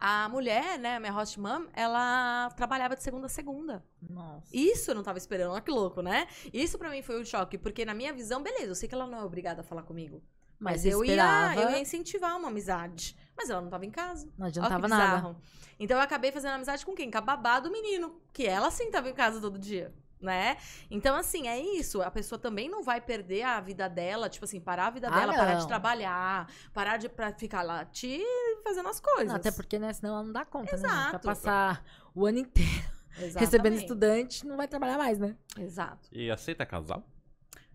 [0.00, 3.84] A mulher, né, a minha host mom, ela trabalhava de segunda a segunda.
[4.00, 4.48] Nossa.
[4.50, 6.26] Isso eu não tava esperando, olha que louco, né?
[6.54, 9.06] Isso pra mim foi um choque, porque na minha visão, beleza, eu sei que ela
[9.06, 10.22] não é obrigada a falar comigo.
[10.58, 13.16] Mas, eu, ia, eu ia incentivar uma amizade.
[13.36, 14.28] Mas ela não tava em casa.
[14.36, 15.36] Não adiantava nada.
[15.78, 17.08] Então eu acabei fazendo amizade com quem?
[17.10, 18.20] Com a babá do menino.
[18.32, 19.94] Que ela sim tava em casa todo dia.
[20.20, 20.56] Né?
[20.90, 22.02] Então, assim, é isso.
[22.02, 25.10] A pessoa também não vai perder a vida dela, tipo assim, parar a vida Ah,
[25.12, 25.68] dela, parar de não.
[25.68, 28.20] trabalhar, parar de pra ficar lá te
[28.64, 29.28] fazendo as coisas.
[29.28, 30.82] Não, até porque, né, senão ela não dá conta, né?
[30.82, 30.88] gente?
[30.88, 31.26] Pra Exato.
[31.28, 32.68] passar o ano inteiro
[33.10, 33.80] recebendo Exatamente.
[33.82, 35.36] estudante, não vai trabalhar mais, né?
[35.56, 36.08] Exato.
[36.10, 37.06] E aceita casal?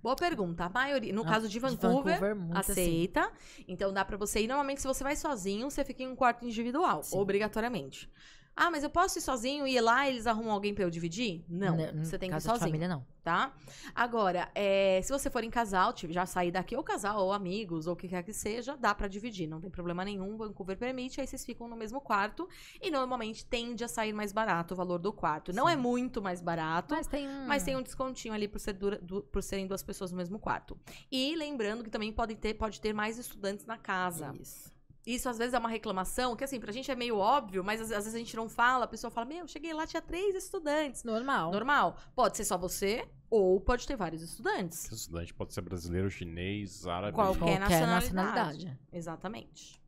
[0.01, 0.65] Boa pergunta.
[0.65, 2.71] A maioria, no Ah, caso de de Vancouver, Vancouver, muito assim.
[2.73, 3.32] aceita.
[3.65, 4.47] Então dá pra você ir.
[4.47, 7.17] Normalmente, se você vai sozinho, você fica em um quarto individual, Sim.
[7.17, 8.10] obrigatoriamente.
[8.55, 10.89] Ah, mas eu posso ir sozinho e ir lá e eles arrumam alguém pra eu
[10.89, 11.43] dividir?
[11.49, 12.67] Não, Né, você tem que ir casa de sozinho.
[12.69, 13.03] família, não.
[13.23, 13.51] tá?
[13.95, 17.87] Agora, é, se você for em casal, tipo, já sair daqui ou casal, ou amigos,
[17.87, 20.35] ou o que quer que seja, dá pra dividir, não tem problema nenhum.
[20.37, 22.47] Vancouver permite, aí vocês ficam no mesmo quarto.
[22.81, 25.51] E normalmente tende a sair mais barato o valor do quarto.
[25.53, 26.93] Não é muito mais barato.
[26.93, 27.47] Mas tem um...
[27.47, 30.37] Mas tem um descontinho ali por, ser dura- du- por serem duas pessoas no mesmo
[30.37, 30.77] quarto.
[31.11, 34.33] E lembrando que também pode ter, pode ter mais estudantes na casa.
[34.39, 34.72] Isso.
[35.05, 37.91] Isso às vezes é uma reclamação, que assim, pra gente é meio óbvio, mas às,
[37.91, 41.03] às vezes a gente não fala, a pessoa fala, meu, cheguei lá, tinha três estudantes.
[41.03, 41.51] Normal.
[41.51, 41.97] Normal.
[42.15, 44.85] Pode ser só você, ou pode ter vários estudantes.
[44.85, 47.13] Esse estudante pode ser brasileiro, chinês, árabe.
[47.15, 48.13] Qualquer Qualquer nacionalidade.
[48.13, 48.79] nacionalidade.
[48.93, 49.81] Exatamente.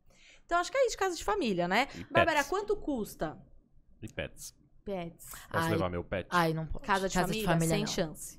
[0.44, 1.88] Então acho que é isso de casa de família, né?
[1.94, 2.48] E Bárbara, pets.
[2.50, 3.36] quanto custa
[4.02, 4.54] E pets.
[4.84, 5.30] pets?
[5.50, 5.70] Posso Ai.
[5.72, 6.28] levar meu pet?
[6.30, 6.84] Ai, não pode.
[6.86, 7.86] Casa de família, sem não.
[7.86, 8.38] chance.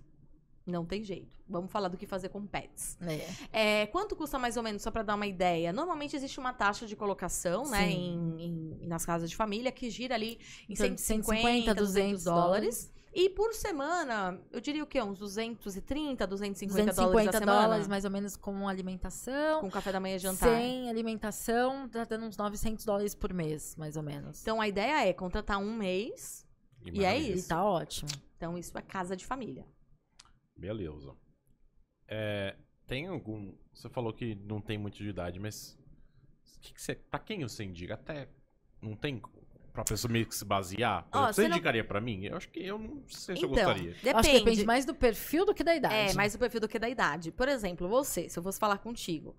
[0.67, 1.37] Não tem jeito.
[1.47, 2.97] Vamos falar do que fazer com pets.
[3.01, 3.81] É.
[3.81, 5.71] É, quanto custa mais ou menos, só pra dar uma ideia?
[5.71, 10.13] Normalmente existe uma taxa de colocação, né, em, em- nas casas de família, que gira
[10.13, 12.91] ali em Então, de 150, 200 200 dólares.
[13.13, 15.01] E por semana, eu diria o quê?
[15.01, 17.61] Uns 230, 250, 250 dólares a semana?
[17.61, 19.61] dólares, mais ou menos, com alimentação.
[19.61, 20.49] Com café da manhã e jantar.
[20.49, 24.41] Sem alimentação, tá dando uns 900 dólares por mês, mais ou menos.
[24.41, 26.45] Então a ideia é contratar um mês.
[26.85, 27.31] e é maravilha.
[27.35, 27.47] E isso.
[27.47, 28.09] tá ótimo.
[28.35, 29.65] Então isso é casa de família.
[30.57, 31.13] Beleza.
[32.07, 33.53] É, tem algum.
[33.73, 35.77] Você falou que não tem muito de idade, mas.
[36.61, 37.93] Que que você, pra quem você indica?
[37.93, 38.27] Até.
[38.81, 39.21] Não tem
[39.73, 41.01] pra pessoa meio que se basear?
[41.01, 42.25] Exemplo, você você não- indicaria pra mim?
[42.25, 43.91] Eu acho que eu não sei se eu Então, gostaria.
[43.93, 44.15] depende.
[44.15, 46.11] Acho que depende mais do perfil do que da idade.
[46.11, 47.31] É, mais do perfil do que da idade.
[47.31, 49.35] Por exemplo, você, se eu fosse falar contigo,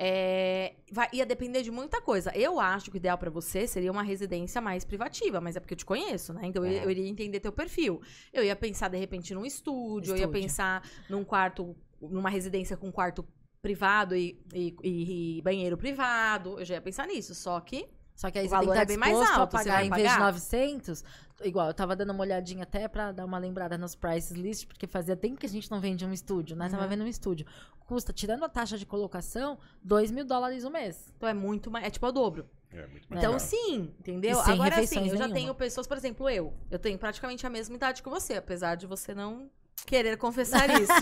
[0.00, 2.30] é, vai- ia depender de muita coisa.
[2.34, 5.74] Eu acho que o ideal pra você seria uma residência mais privativa, mas é porque
[5.74, 6.42] eu te conheço, né?
[6.44, 6.84] Então eu, Uhum.
[6.84, 8.00] eu iria entender teu perfil.
[8.32, 10.40] Eu ia pensar, de repente, num estúdio, eu ia Estúdio.
[10.42, 13.26] pensar num quarto, numa residência com quarto
[13.60, 16.60] privado e, e- e- e banheiro privado.
[16.60, 18.82] Eu já ia pensar nisso, só que Só que aí O você tem que estar
[18.82, 20.24] é bem mais alto, a você pagar vai em vez de pagar?
[20.26, 21.04] 900.
[21.44, 24.88] Igual, eu tava dando uma olhadinha até pra dar uma lembrada nos prices list, porque
[24.88, 26.68] fazia tempo que a gente não vendia um estúdio, né?
[26.68, 26.88] Tava Uhum.
[26.88, 27.46] vendo um estúdio.
[27.86, 31.12] Custa, tirando a taxa de colocação, 2 mil dólares o mês.
[31.16, 31.86] então é muito mais.
[31.86, 32.50] É tipo o dobro.
[32.72, 33.38] É muito mais Então, caro.
[33.48, 34.40] sim, entendeu?
[34.40, 35.34] Agora, assim, refeições eu já nenhuma.
[35.34, 36.52] tenho pessoas, por exemplo, eu.
[36.70, 39.48] Eu tenho praticamente a mesma idade que você, apesar de você não
[39.86, 40.92] querer confessar isso.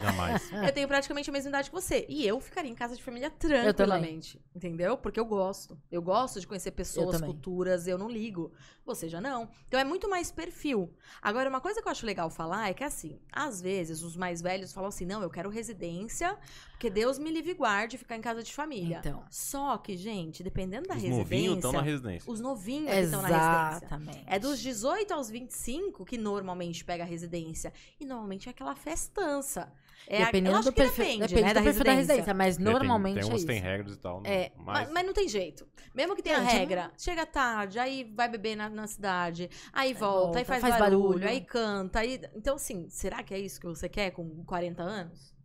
[0.00, 0.50] Jamais.
[0.52, 2.06] eu tenho praticamente a mesma idade que você.
[2.08, 4.40] E eu ficaria em casa de família tranquilamente.
[4.54, 4.96] Entendeu?
[4.96, 5.78] Porque eu gosto.
[5.90, 7.30] Eu gosto de conhecer pessoas, também.
[7.30, 8.52] culturas, eu não ligo.
[8.84, 9.48] Você já não.
[9.66, 10.94] Então é muito mais perfil.
[11.20, 14.40] Agora, uma coisa que eu acho legal falar é que, assim, às vezes os mais
[14.40, 16.36] velhos falam assim: não, eu quero residência,
[16.78, 18.98] porque Deus me livre e guarde ficar em casa de família.
[19.00, 19.24] Então.
[19.28, 21.18] Só que, gente, dependendo da Os residência.
[21.24, 22.32] novinhos estão na residência.
[22.32, 23.76] Os novinhos estão na residência.
[23.86, 24.22] Exatamente.
[24.26, 27.72] É dos 18 aos 25 que normalmente pega a residência.
[27.98, 29.72] E normalmente é aquela festança.
[30.06, 31.90] É, a- eu Dependendo acho do que perfil, depende, depende né, do da perfil da
[31.92, 32.14] residência.
[32.14, 33.46] residência, mas Tem- normalmente tem, é uns isso.
[33.46, 34.22] tem regras e tal.
[34.24, 35.66] É, mas, mas, mas não tem jeito.
[35.92, 40.20] Mesmo que tenha Gente, regra, chega tarde, aí vai beber na, na cidade, aí volta,
[40.22, 41.28] volta, aí faz, faz barulho, barulho.
[41.28, 41.98] aí canta.
[41.98, 42.20] Aí...
[42.36, 45.36] Então, assim, será que é isso que você quer com 40 anos?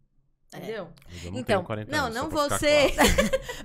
[0.53, 0.57] É.
[0.59, 0.89] Entendeu?
[1.07, 2.91] mas eu não Então, tenho 40 não, anos, não ficar você.
[2.91, 3.09] Claro.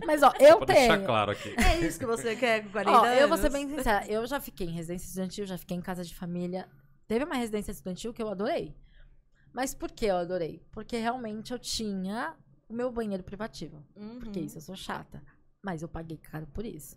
[0.07, 1.07] Mas, ó, eu Só pra deixar tenho.
[1.07, 1.55] claro aqui.
[1.59, 3.21] É isso que você quer com 40 Ó, anos?
[3.21, 4.07] eu vou ser bem sincera.
[4.07, 6.69] Eu já fiquei em residência estudantil, já fiquei em casa de família.
[7.07, 8.75] Teve uma residência estudantil que eu adorei.
[9.53, 10.63] Mas por que eu adorei?
[10.73, 12.35] Porque realmente eu tinha
[12.69, 13.85] o meu banheiro privativo.
[13.97, 14.19] Uhum.
[14.19, 15.23] Porque isso eu sou chata.
[15.63, 16.97] Mas eu paguei caro por isso.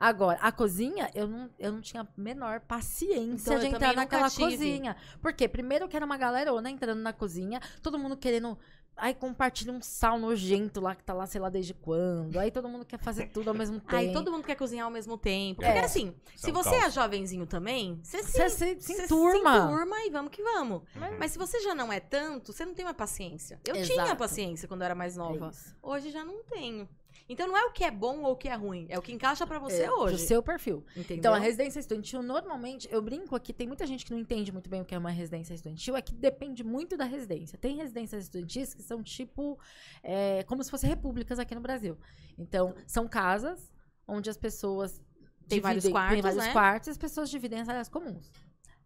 [0.00, 4.30] Agora, a cozinha, eu não, eu não tinha a menor paciência Então, de entrar naquela
[4.30, 4.44] tive.
[4.52, 4.96] cozinha.
[5.20, 8.56] Porque primeiro que era uma galerona entrando na cozinha, todo mundo querendo
[9.00, 12.36] Aí compartilha um sal nojento lá que tá lá, sei lá, desde quando.
[12.38, 13.94] Aí todo mundo quer fazer tudo ao mesmo tempo.
[13.94, 15.62] Aí todo mundo quer cozinhar ao mesmo tempo.
[15.62, 15.66] É.
[15.72, 16.84] Porque assim, Isso se é um você caos.
[16.84, 19.52] é jovenzinho também, você se, Você se, se você enturma.
[19.60, 20.82] se enturma e vamos que vamos.
[20.96, 21.16] Uhum.
[21.18, 23.60] Mas se você já não é tanto, você não tem mais paciência.
[23.64, 24.02] Eu Exato.
[24.02, 25.50] tinha paciência quando eu era mais É nova.
[25.52, 25.76] isso.
[25.82, 26.88] Hoje já não tenho.
[27.28, 29.12] Então não é o que é bom ou o que é ruim, é o que
[29.12, 30.16] encaixa pra você É, hoje.
[30.16, 30.84] Pro seu perfil.
[30.96, 31.16] Entendeu?
[31.18, 34.70] Então, a residência estudantil, normalmente, eu brinco aqui, tem muita gente que não entende muito
[34.70, 37.58] bem o que é uma residência estudantil, é que depende muito da residência.
[37.58, 39.58] Tem residências estudantis que são tipo,
[40.02, 41.98] é, como se fossem repúblicas aqui no Brasil.
[42.38, 43.70] Então, são casas
[44.06, 45.00] onde as pessoas
[45.46, 46.52] Tem vários dividem- quartos, tem vários né?
[46.52, 48.32] quartos e as pessoas dividem as áreas comuns.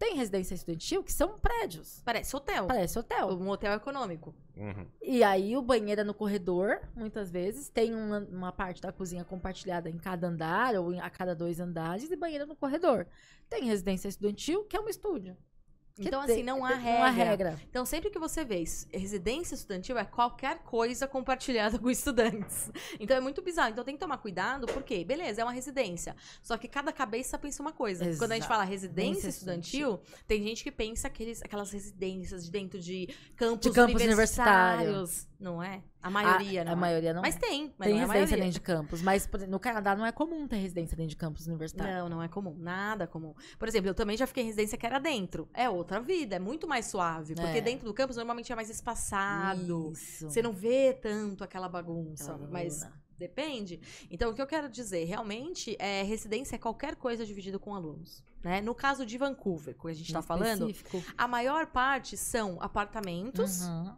[0.03, 2.03] Tem residência estudantil que são prédios.
[2.05, 2.67] Parece hotel.
[2.67, 3.29] Parece hotel.
[3.39, 4.35] Um hotel econômico.
[4.57, 4.85] Uhum.
[5.01, 7.69] E aí o banheiro é no corredor, muitas vezes.
[7.69, 11.61] Tem uma, uma parte da cozinha compartilhada em cada andar ou em- a cada dois
[11.61, 13.07] andares e banheiro no corredor.
[13.49, 15.37] Tem residência estudantil, que é um estúdio.
[15.99, 16.93] Então, assim, não há regra.
[16.93, 17.61] Não há regra.
[17.69, 22.71] Então, sempre que você vê residência estudantil é qualquer coisa compartilhada com estudantes.
[22.99, 23.71] Então, é muito bizarro.
[23.71, 26.17] Então, tem que tomar cuidado, porque, beleza, é uma residência.
[26.43, 28.05] Só que cada cabeça pensa uma coisa.
[28.17, 28.49] Quando a gente Exato.
[28.49, 33.71] fala residência Residência estudantil, tem gente que pensa aqueles, aquelas residências de dentro de campos,
[33.71, 35.29] De campus universitários.
[35.39, 35.83] Não é?
[36.03, 36.79] A maioria, a, não a é?
[36.79, 37.39] maioria não Mas é.
[37.39, 39.03] tem, mas Tem não é residência dentro de campus.
[39.03, 41.95] Mas no Canadá não é comum ter residência dentro de campus universitário.
[41.95, 42.57] Não, não é comum.
[42.59, 43.35] Nada comum.
[43.59, 45.49] Por exemplo, eu também já fiquei em residência que era dentro.
[45.55, 47.35] É outra vida, é muito mais suave.
[47.35, 47.61] Porque É.
[47.61, 49.93] dentro do campus normalmente é mais espaçado.
[49.93, 50.29] Isso.
[50.29, 52.87] Você não vê tanto aquela bagunça, Aquela mas
[53.17, 53.81] depende.
[54.11, 58.25] Então, o que eu quero dizer, realmente, é residência é qualquer coisa dividida com alunos.
[58.43, 58.61] Né?
[58.61, 60.69] No caso de Vancouver, que a gente está falando,
[61.17, 63.95] a maior parte são apartamentos Uhum.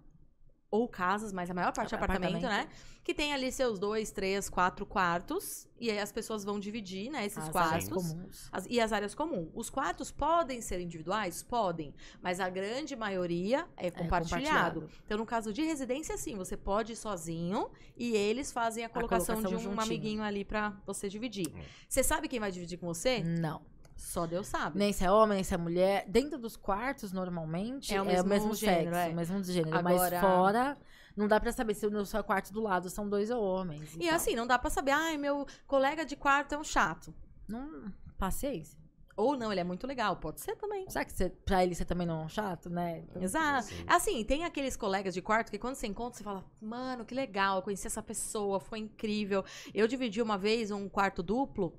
[0.75, 2.69] Ou casas, mas a maior parte é apartamento, Apartamento.
[2.69, 2.77] né?
[3.05, 5.69] Que tem ali seus dois, três, quatro quartos.
[5.79, 7.73] E aí as pessoas vão dividir, né, esses As quartos.
[7.73, 8.49] áreas comuns.
[8.51, 9.51] As- e as áreas comuns.
[9.55, 11.43] Os quartos podem ser individuais?
[11.43, 11.95] Podem.
[12.23, 14.81] Mas a grande maioria é compartilhado.
[14.81, 14.91] compartilhado.
[15.05, 19.37] Então, no caso de residência, sim, você pode ir sozinho e eles fazem a colocação,
[19.37, 19.83] colocação de um juntinho.
[19.85, 21.49] amiguinho ali pra você dividir.
[21.55, 21.61] Hum.
[21.89, 23.23] Você sabe quem vai dividir com você?
[23.23, 23.63] Não.
[23.97, 24.79] Só Deus sabe.
[24.79, 26.05] Nem se é homem, nem se é mulher.
[26.09, 29.13] Dentro dos quartos, normalmente, É é o o mesmo mesmo, gênero, sexo, é.
[29.13, 29.77] o mesmo gênero.
[29.77, 30.79] Agora- Mas fora,
[31.17, 33.95] não dá pra saber se no seu quarto do lado são dois homens.
[33.95, 34.15] E tal.
[34.17, 37.15] assim, não dá pra saber, ai, meu colega de quarto é um chato.
[37.49, 38.79] Não, paciência.
[39.17, 40.17] Ou não, ele é muito legal.
[40.17, 40.91] Pode ser também.
[40.91, 42.99] Será que você, pra ele você também não é um chato, né?
[43.09, 43.69] Então, Exato.
[43.69, 43.85] Sim.
[43.87, 47.59] Assim, tem aqueles colegas de quarto que quando você encontra, você fala, mano, que legal,
[47.59, 49.45] eu conheci essa pessoa, foi incrível.
[49.73, 51.79] Eu dividi uma vez um quarto duplo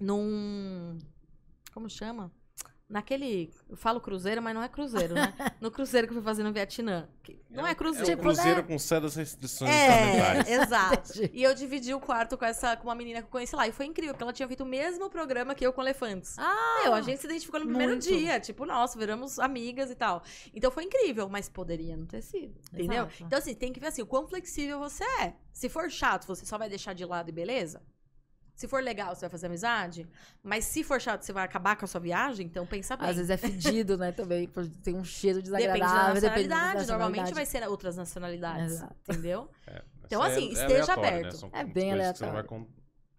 [0.00, 0.98] num.
[1.74, 2.30] Como chama?
[2.88, 3.50] Naquele.
[3.68, 5.34] Eu falo cruzeiro, mas não é cruzeiro, né?
[5.60, 7.08] No cruzeiro que eu fui fazer no Vietnã.
[7.22, 8.12] Que Não é, cruzeiro.
[8.12, 8.68] É um cruzeiro né?
[8.68, 11.12] com certas restrições É, exato.
[11.32, 13.66] E eu dividi o quarto com essa com uma menina que eu conheci lá.
[13.66, 16.38] E foi incrível, porque ela tinha feito o mesmo programa que eu com elefantes.
[16.38, 18.06] Ah, Meu, a gente se identificou no primeiro muito.
[18.06, 18.38] dia.
[18.38, 20.22] Tipo, nossa, viramos amigas e tal.
[20.54, 22.54] Então foi incrível, mas poderia não ter sido.
[22.72, 23.06] Entendeu?
[23.06, 23.24] Exato.
[23.24, 25.34] Então, assim, tem que ver assim, o quão flexível você é.
[25.52, 27.82] Se for chato, você só vai deixar de lado e beleza?
[28.54, 30.06] Se for legal, você vai fazer amizade.
[30.42, 33.08] Mas se for chato, você vai acabar com a sua viagem, então pensa bem.
[33.08, 34.48] Às vezes é fedido, né, também.
[34.82, 36.20] Tem um cheiro Depende da desagradável.
[36.20, 36.86] depende da nacionalidade.
[36.88, 37.34] Normalmente nacionalidade.
[37.34, 38.72] vai ser outras nacionalidades.
[38.74, 38.96] Exato.
[39.08, 39.50] Entendeu?
[39.66, 41.42] É, Então, isso assim, é- é esteja aleatório, aberto.
[41.44, 41.50] Né?
[41.54, 42.68] É bem aleatório.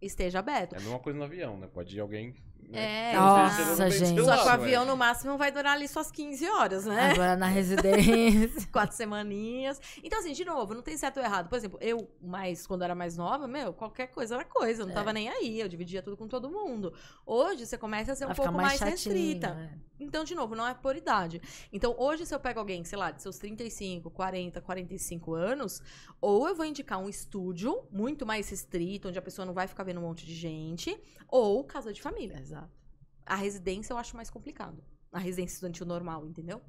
[0.01, 0.73] Esteja aberto.
[0.75, 1.67] É a mesma coisa no avião, né?
[1.67, 2.35] Pode ir alguém.
[2.69, 3.11] Né?
[3.11, 6.85] É, Nossa, gente Só que o avião, no máximo, vai durar ali suas 15 horas,
[6.85, 7.11] né?
[7.11, 8.67] Agora na residência.
[8.71, 9.79] Quatro semaninhas.
[10.03, 11.47] Então, assim, de novo, não tem certo ou errado.
[11.49, 14.81] Por exemplo, eu, mais, quando era mais nova, meu, qualquer coisa era coisa.
[14.81, 14.95] Eu não É.
[14.95, 15.59] tava nem aí.
[15.59, 16.93] Eu dividia tudo com todo mundo.
[17.25, 19.53] Hoje, você começa a ser um Vai pouco mais, chatinho, restrita.
[19.53, 19.77] né?
[19.97, 21.41] Então, de novo, não é por idade.
[21.71, 25.81] Então, hoje, se eu pego alguém, sei lá, de seus 35, 40, 45 anos,
[26.19, 29.83] ou eu vou indicar um estúdio muito mais restrito, onde a pessoa não vai ficar
[29.83, 30.99] vendo um monte de gente,
[31.29, 32.37] ou casa de família.
[32.41, 32.64] Exato.
[33.25, 34.83] A residência eu acho mais complicado.
[35.11, 36.61] A residência estudantil normal, entendeu?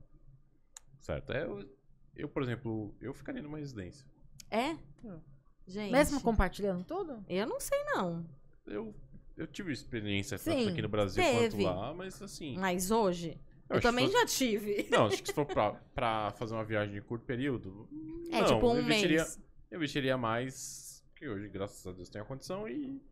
[1.01, 1.33] Certo.
[1.33, 1.69] É, eu,
[2.15, 4.07] eu, por exemplo, eu ficaria numa residência.
[4.51, 4.77] É?
[5.05, 5.21] Hum.
[5.67, 5.91] Gente.
[5.91, 7.25] Mesmo compartilhando tudo?
[7.29, 8.25] Eu não sei, não.
[8.67, 8.95] Eu,
[9.37, 11.65] eu tive experiência Sim, tanto aqui no Brasil teve.
[11.65, 12.57] quanto lá, mas assim.
[12.57, 13.39] Mas hoje,
[13.69, 14.87] eu, que também já tive.
[14.91, 17.89] Não, acho que se for pra, pra fazer uma viagem de curto período.
[18.31, 19.41] É, não, tipo um eu investiria, mês.
[19.71, 21.05] Eu investiria mais.
[21.17, 23.03] Que hoje, graças a Deus, tenho a condição e,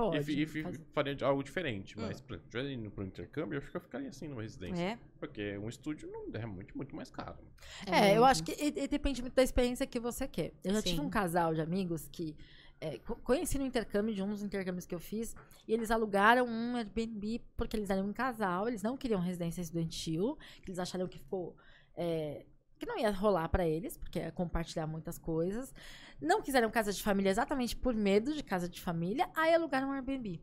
[0.00, 0.32] Pode.
[0.32, 0.80] e, e fazer.
[0.92, 1.98] faria algo diferente.
[1.98, 2.02] Hum.
[2.02, 4.82] Mas, por exemplo, já indo pro intercâmbio, eu eu ficaria assim numa residência.
[4.82, 4.98] É.
[5.18, 7.38] Porque um estúdio não é muito, muito mais caro.
[7.86, 8.24] É, eu muito.
[8.24, 10.52] acho que e- e depende muito da experiência que você quer.
[10.64, 11.02] Eu já tive Sim.
[11.06, 12.36] um casal de amigos que
[12.80, 15.36] é, co- conheci no intercâmbio, de um dos intercâmbios que eu fiz,
[15.68, 20.38] e eles alugaram um Airbnb porque eles eram um casal, eles não queriam residência estudantil,
[20.62, 21.54] que eles acharam que ficou.
[21.94, 22.46] é,
[22.80, 25.72] que não ia rolar pra eles, porque ia compartilhar muitas coisas.
[26.20, 29.92] Não quiseram casa de família exatamente por medo de casa de família, aí alugaram um
[29.92, 30.42] Airbnb.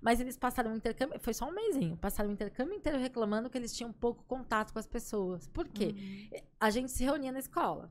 [0.00, 3.58] Mas eles passaram o intercâmbio, foi só um mêsinho, passaram o intercâmbio inteiro reclamando que
[3.58, 5.48] eles tinham pouco contato com as pessoas.
[5.48, 5.94] Por quê?
[5.96, 6.40] Uhum.
[6.60, 7.90] a gente se reunia na escola.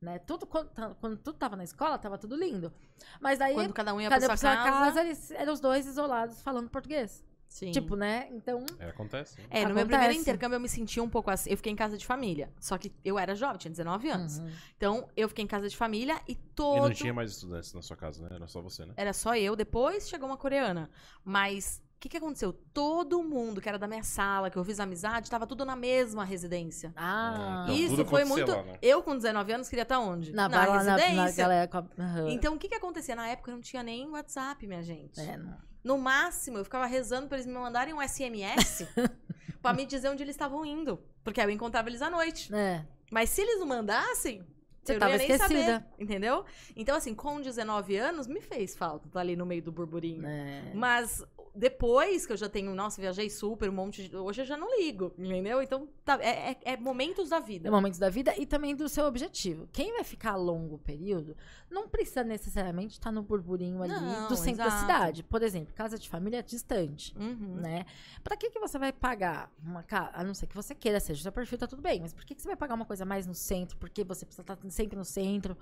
[0.00, 0.18] né?
[0.20, 0.70] Tudo, quando,
[1.00, 2.72] quando tudo tava na escola, tava tudo lindo.
[3.20, 4.70] Mas daí, Quando cada um ia cada pra sua casa.
[4.70, 7.24] casa, eles eram os dois isolados falando português.
[7.48, 7.70] Sim.
[7.70, 8.28] Tipo, né?
[8.32, 9.40] Então, É, acontece.
[9.40, 9.46] né?
[9.50, 10.20] É, no meu primeiro Acontece.
[10.20, 11.50] intercâmbio eu me senti um pouco assim.
[11.50, 12.50] Eu fiquei em casa de família.
[12.60, 14.38] Só que eu era jovem, tinha 19 anos.
[14.38, 14.50] uhum.
[14.76, 16.82] Então, eu fiquei em casa de família e E todo.
[16.82, 18.28] não tinha mais estudantes na sua casa, né?
[18.36, 18.92] Era só você, né?
[18.96, 19.56] Era só eu.
[19.56, 20.90] Depois chegou uma coreana.
[21.24, 22.52] Mas o que, que aconteceu?
[22.74, 26.24] Todo mundo que era da minha sala, que eu fiz amizade, tava tudo na mesma
[26.24, 26.92] residência.
[26.94, 28.50] Ah, Então, Isso tudo foi muito.
[28.50, 28.78] lá, né?
[28.82, 30.32] Eu, com 19 anos, queria estar onde?
[30.32, 31.42] na, na, na, na residência.
[31.44, 31.86] galera com a...
[31.98, 32.28] Aham.
[32.28, 33.16] Então, o que, que acontecia?
[33.16, 35.18] Na época não tinha nem WhatsApp, minha gente.
[35.20, 35.56] É, não.
[35.86, 38.84] No máximo, eu ficava rezando pra eles me mandarem um SMS
[39.62, 41.00] pra me dizer onde eles estavam indo.
[41.22, 42.52] Porque aí eu encontrava eles à noite.
[42.52, 42.84] É.
[43.08, 44.42] Mas se eles não mandassem,
[44.82, 45.64] Você eu tava não ia nem esquecida.
[45.74, 46.44] saber, entendeu?
[46.74, 50.26] Então, assim, com 19 anos, me fez falta estar ali no meio do burburinho.
[50.26, 50.72] É.
[50.74, 51.24] Mas
[51.56, 54.16] depois que eu já tenho, nossa, viajei super, um monte de.
[54.16, 55.62] Hoje eu já não ligo, entendeu?
[55.62, 57.68] Então, tá, é, é- é momentos da vida.
[57.68, 59.68] É momentos da vida e também do seu objetivo.
[59.72, 61.36] Quem vai ficar a longo período
[61.70, 64.80] não precisa necessariamente estar no burburinho ali Não, do centro da exato.
[64.82, 65.22] cidade.
[65.22, 67.14] Por exemplo, casa de família é distante.
[67.18, 67.56] Uhum.
[67.56, 67.84] Né?
[68.22, 70.10] Pra que, que você vai pagar uma casa?
[70.12, 72.00] A não ser que você queira, seja o seu perfil, tá tudo bem.
[72.00, 73.76] Mas por que, que você vai pagar uma coisa mais no centro?
[73.78, 75.56] Porque você precisa estar sempre no centro,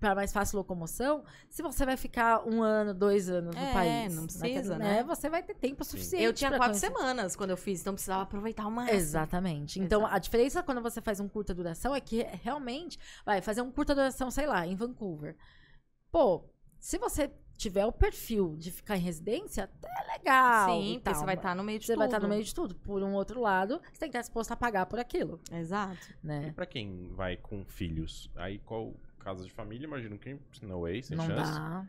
[0.00, 4.14] para mais fácil locomoção, se você vai ficar um ano, dois anos no É, país.
[4.14, 5.02] não naquele- precisa, né?
[5.18, 6.24] Você vai ter tempo suficiente.
[6.24, 6.96] Eu tinha pra quatro conhecer.
[6.96, 8.96] semanas quando eu fiz, então precisava aproveitar o máximo.
[8.98, 9.80] Exatamente.
[9.80, 10.14] Então, Exato.
[10.14, 13.94] a diferença quando você faz um curta duração é que realmente vai fazer um curta
[13.94, 15.36] duração, sei lá, em Vancouver.
[16.10, 16.44] Pô,
[16.78, 20.70] se você tiver o perfil de ficar em residência, é legal.
[20.70, 21.98] Sim, e porque você vai estar no meio de Você tudo.
[21.98, 22.74] vai estar no meio de tudo.
[22.76, 25.98] Por um outro lado, você tem que estar disposto a pagar por aquilo, Exato.
[26.22, 26.52] E né?
[26.54, 28.30] pra quem vai com filhos?
[28.36, 29.86] Aí qual casa de família?
[29.86, 31.52] Imagino que no way, sem Não chance.
[31.52, 31.84] dá.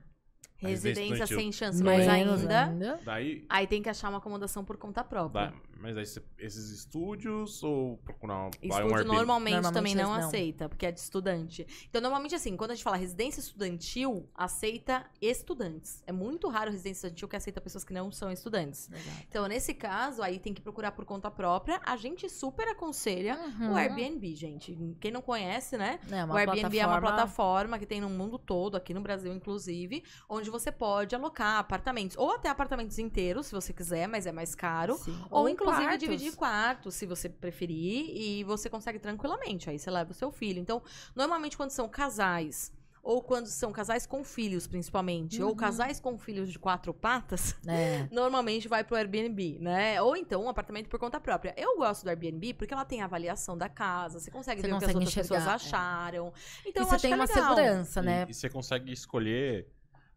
[0.59, 2.99] Residência sem chance, mais Menos ainda.
[3.03, 5.53] Daí, Aí tem que achar uma acomodação por conta própria.
[5.79, 6.03] mas aí
[6.37, 9.03] esses estúdios ou procurar um, um Estúdio Airbnb?
[9.05, 10.27] normalmente, Normalmente também não, não.
[10.27, 11.65] aceita, porque é de estudante.
[11.89, 16.03] Então, normalmente, assim, quando a gente fala residência estudantil, aceita estudantes.
[16.05, 18.89] É muito raro residência estudantil que aceita pessoas que não são estudantes.
[18.91, 19.25] Exato.
[19.29, 21.79] Então, nesse caso, aí tem que procurar por conta própria.
[21.85, 23.71] A gente super aconselha Uhum.
[23.71, 24.77] o Airbnb, gente.
[24.99, 25.99] Quem não conhece, né?
[26.11, 29.33] É, o Airbnb é uma plataforma- plataforma que tem no mundo todo, aqui no Brasil,
[29.33, 32.17] inclusive, onde você pode alocar apartamentos.
[32.17, 34.95] Ou até apartamentos inteiros, se você quiser, mas é mais caro.
[34.97, 35.17] Sim.
[35.29, 35.99] Ou, inclusive quartos.
[35.99, 39.69] dividir quartos, se você preferir, e você consegue tranquilamente.
[39.69, 40.59] Aí você leva o seu filho.
[40.59, 40.81] Então,
[41.15, 42.71] normalmente quando são casais,
[43.01, 45.55] ou quando são casais com filhos, principalmente, ou Uhum.
[45.55, 48.07] casais com filhos de quatro patas, É.
[48.11, 50.01] normalmente vai pro Airbnb, né?
[50.01, 51.53] Ou então um apartamento por conta própria.
[51.57, 54.73] Eu gosto do Airbnb porque ela tem a avaliação da casa, você consegue Você ver
[54.73, 55.55] o que as consegue outras pessoas enxergar, é.
[55.55, 56.33] acharam.
[56.65, 57.55] Então, e eu você acho tem que é uma legal.
[57.55, 58.25] segurança, E- né?
[58.27, 59.67] E, você consegue escolher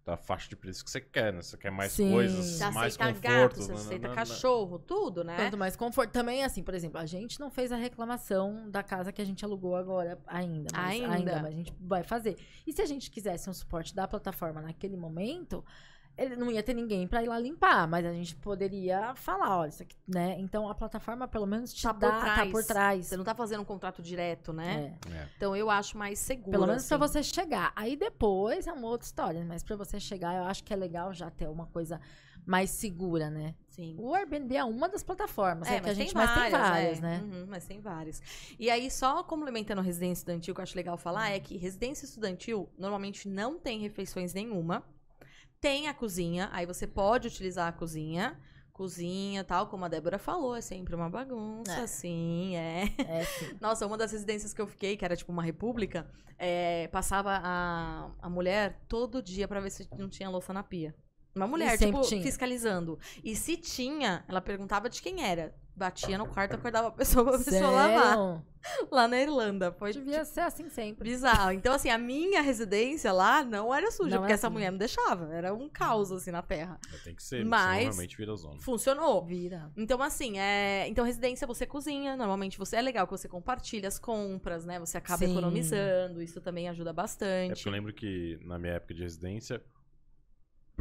[0.05, 1.43] da faixa de preço que você quer, né?
[1.43, 2.11] Você quer mais Sim.
[2.11, 3.23] coisas, Você mais aceita conforto.
[3.23, 5.37] gato, você né, aceita cachorro, tudo, né?
[5.37, 6.11] Quanto mais conforto.
[6.11, 9.45] Também, assim, por exemplo, a gente não fez a reclamação da casa que a gente
[9.45, 10.71] alugou agora ainda.
[10.73, 11.43] Mas, Ainda.
[11.43, 12.37] mas a gente vai fazer.
[12.67, 15.65] E se a gente quisesse um suporte da plataforma naquele momento,
[16.17, 19.69] ele não ia ter ninguém pra ir lá limpar, mas a gente poderia falar, olha,
[19.69, 20.37] isso aqui, né?
[20.39, 22.51] Então a plataforma pelo menos te Tá por dá, tá trás.
[22.51, 23.07] por trás.
[23.07, 24.97] Você não tá fazendo um contrato direto, né?
[25.09, 25.15] É.
[25.17, 25.29] É.
[25.37, 26.51] Então eu acho mais seguro.
[26.51, 27.13] Pelo menos pra assim.
[27.13, 27.73] você chegar.
[27.75, 31.13] Aí depois é uma outra história, mas pra você chegar, eu acho que é legal
[31.13, 32.01] já ter uma coisa
[32.45, 33.55] mais segura, né?
[33.69, 33.97] Sim.
[33.99, 36.99] O Airbnb é uma das plataformas, é, que a mas gente tem mais tem várias,
[36.99, 37.01] é.
[37.01, 37.21] né?
[37.23, 38.21] Uhum, mas tem várias.
[38.59, 42.05] E aí, só complementando a residência estudantil, que eu acho legal falar, é que residência
[42.05, 44.83] estudantil normalmente não tem refeições nenhuma.
[45.63, 48.37] Tem a cozinha, aí você pode utilizar a cozinha.
[48.73, 51.83] Cozinha, tal, como a Débora falou, é sempre uma bagunça, É.
[51.85, 52.93] assim, é.
[52.99, 53.57] É, sim.
[53.63, 58.11] Nossa, uma das residências que eu fiquei, que era tipo uma república, é, passava a,
[58.21, 60.93] a mulher todo dia pra ver se não tinha louça na pia.
[61.33, 62.23] Uma mulher, tipo, tinha.
[62.23, 62.99] fiscalizando.
[63.23, 65.55] E se tinha, ela perguntava de quem era.
[65.75, 67.71] Batia no quarto, acordava a pessoa pra pessoa Sério?
[67.75, 68.43] lavar.
[68.93, 69.73] Lá na Irlanda.
[69.73, 71.09] Foi Devia ser assim sempre.
[71.11, 71.51] bizarro.
[71.51, 74.53] Então, assim, a minha residência lá não era suja, Não porque é essa assim.
[74.55, 75.35] mulher não deixava.
[75.35, 76.79] Era um caos, assim, na terra.
[77.03, 78.61] Tem que ser, Mas- normalmente vira zona.
[78.61, 79.25] Funcionou.
[79.25, 79.73] Vira.
[79.77, 80.87] Então, assim, é...
[80.89, 84.79] então residência você cozinha, normalmente você é legal que você compartilha as compras, né?
[84.79, 85.33] Você acaba Sim.
[85.33, 87.55] economizando, isso também ajuda É bastante.
[87.55, 89.61] porque eu lembro que na minha época de residência,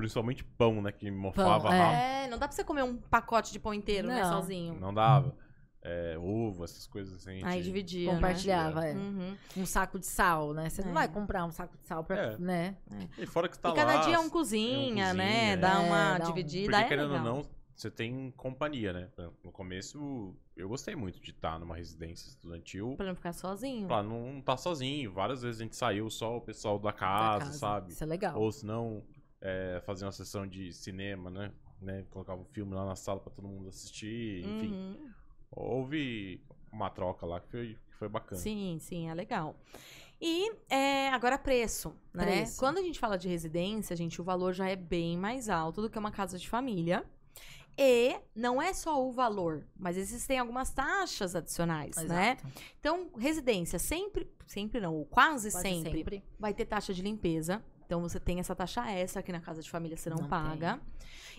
[0.02, 0.92] principalmente pão, né?
[0.92, 1.78] Que mofava Pão, é.
[1.80, 2.00] rápido.
[2.02, 4.32] É, não dá pra você comer um pacote de pão inteiro, né, Não.
[4.34, 4.80] sozinho.
[4.80, 5.36] Não dava.
[5.84, 7.32] É, uva, essas coisas assim.
[7.32, 8.94] a gente- Aí dividia, Compartilhava, é.
[8.94, 9.00] né?
[9.02, 9.38] Uhum.
[9.64, 10.70] Um saco de sal, né?
[10.70, 10.86] Você É.
[10.86, 12.38] não vai comprar um saco de sal pra, É.
[12.38, 12.78] né?
[13.18, 15.54] E fora que tá e cada lá, dia um cozinha, cozinha, né?
[15.54, 15.58] é.
[15.58, 17.26] Dá É, uma dá um- dividida, Porque é querendo legal.
[17.36, 19.10] ou não, você tem companhia, né?
[19.44, 22.94] No começo, eu gostei muito de estar numa residência estudantil.
[22.96, 23.88] Pra não ficar sozinho.
[23.88, 25.12] Pra não estar sozinho.
[25.12, 27.92] Várias vezes a gente saiu só o pessoal da da casa, sabe?
[27.92, 28.40] Isso é legal.
[28.40, 29.02] Ou se não,
[29.42, 31.52] é, fazer uma sessão de cinema, né?
[31.82, 32.06] né?
[32.12, 34.46] Colocava um filme lá na sala pra todo mundo assistir.
[34.46, 35.10] Enfim, Uhum.
[35.52, 38.40] houve uma troca lá que foi, que foi bacana.
[38.40, 39.56] Sim, sim, é legal.
[40.24, 42.26] E é, agora preço, né?
[42.26, 42.60] Preço.
[42.60, 45.90] Quando a gente fala de residência, gente, o valor já é bem mais alto do
[45.90, 47.04] que uma casa de família.
[47.78, 52.38] E não é só o valor, mas existem algumas taxas adicionais, né?
[52.40, 52.48] Exato.
[52.80, 56.24] Então, residência sempre, sempre não, ou quase, Quase sempre, sempre.
[56.38, 57.64] vai ter taxa de limpeza.
[57.92, 60.80] Então você tem essa taxa extra que na casa de família você não, Não paga.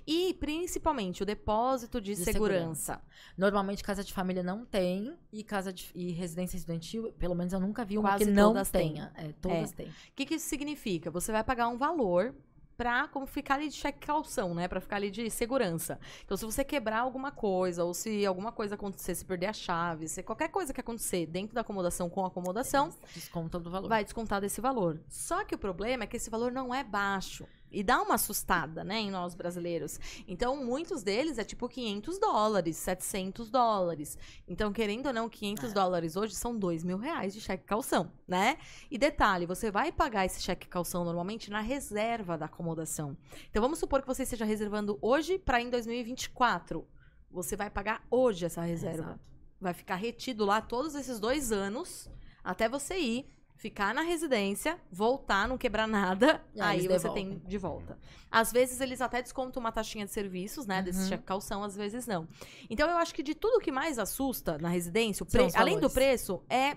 [0.07, 3.01] E principalmente o depósito de, De segurança.
[3.39, 7.61] Normalmente casa de família não tem e casa de e residência estudantil, pelo menos eu
[7.61, 9.11] nunca vi uma Quase que não tenha.
[9.15, 9.87] É, todas têm.
[9.87, 11.11] O que, que isso significa?
[11.11, 12.35] Você vai pagar um valor
[12.77, 14.67] pra como ficar ali de cheque calção, né?
[14.69, 15.99] Pra ficar ali de segurança.
[16.25, 20.09] Então, se você quebrar alguma coisa, ou se alguma coisa acontecer, se perder a chave,
[20.09, 23.89] se qualquer coisa que acontecer dentro da acomodação com acomodação, Desconta do valor.
[23.89, 25.01] vai descontar desse valor.
[25.09, 27.47] Só que o problema é que esse valor não é baixo.
[27.73, 29.99] E dá uma assustada, né, em nós brasileiros.
[30.29, 34.19] Então, muitos deles é tipo 500 dólares, 700 dólares.
[34.47, 38.59] Então, querendo ou não, 500 dólares hoje são 2 mil reais de cheque calção, né?
[38.91, 43.17] E detalhe, você vai pagar esse cheque calção normalmente na reserva da acomodação.
[43.51, 46.87] Então, vamos supor que você esteja reservando hoje para em 2024.
[47.31, 49.03] Você vai pagar hoje essa reserva.
[49.03, 49.21] Exato.
[49.61, 52.11] Vai ficar retido lá todos esses dois anos
[52.45, 53.27] até você ir,
[53.63, 57.97] ficar na residência, voltar, não quebrar nada, E aí aí você tem de volta.
[58.29, 61.09] Às vezes eles até descontam uma taxinha de serviços, né, desse Uhum.
[61.11, 62.27] cheque calção, às vezes não.
[62.69, 66.43] Então eu acho que de tudo que mais assusta na residência, pre- além do preço,
[66.51, 66.77] é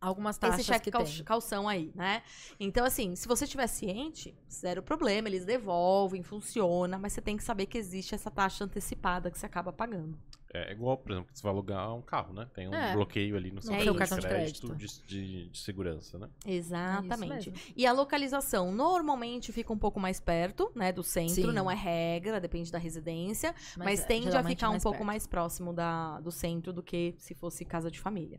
[0.00, 1.22] Algumas taxas esse cheque que cal- tem.
[1.22, 2.24] calção aí, né?
[2.58, 7.44] Então, assim, se você estiver ciente, zero problema, eles devolvem, funciona, mas você tem que
[7.44, 10.18] saber que existe essa taxa antecipada que você acaba pagando.
[10.54, 12.46] É igual, por exemplo, que você vai alugar um carro, né?
[12.54, 12.92] Tem um É.
[12.92, 16.28] bloqueio ali no seu É cartão, de de crédito, de, de- de segurança, né?
[16.44, 17.48] Exatamente.
[17.50, 21.52] É e a localização normalmente fica um pouco mais perto, né, do centro, Sim.
[21.52, 25.06] não é regra, depende da residência, mas, é, tende a ficar um pouco perto.
[25.06, 28.38] mais próximo da, do centro do que se fosse casa de família.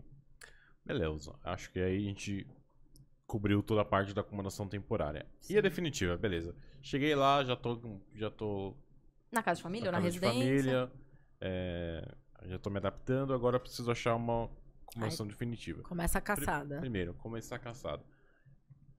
[0.86, 1.34] Beleza.
[1.44, 2.46] Acho que aí a gente
[3.26, 5.26] cobriu toda a parte da acomodação temporária.
[5.50, 6.56] E a definitiva, beleza.
[6.82, 8.76] Cheguei lá, já tô, já tô
[9.32, 10.62] Na casa de família na ou na casa de residência?
[10.62, 10.92] família,
[11.46, 12.16] é,
[12.46, 14.50] já tô me adaptando, agora eu preciso achar uma
[14.88, 15.84] acomodação definitiva.
[15.84, 16.80] Começa a caçada.
[16.80, 18.02] Primeiro, começar a caçada.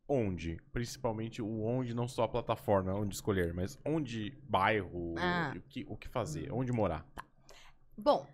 [0.06, 0.58] Onde?
[0.70, 5.54] Principalmente o onde, não só a plataforma onde escolher, mas onde bairro, Ah.
[5.56, 7.06] o, que, o que fazer, onde morar.
[7.96, 8.26] Bom,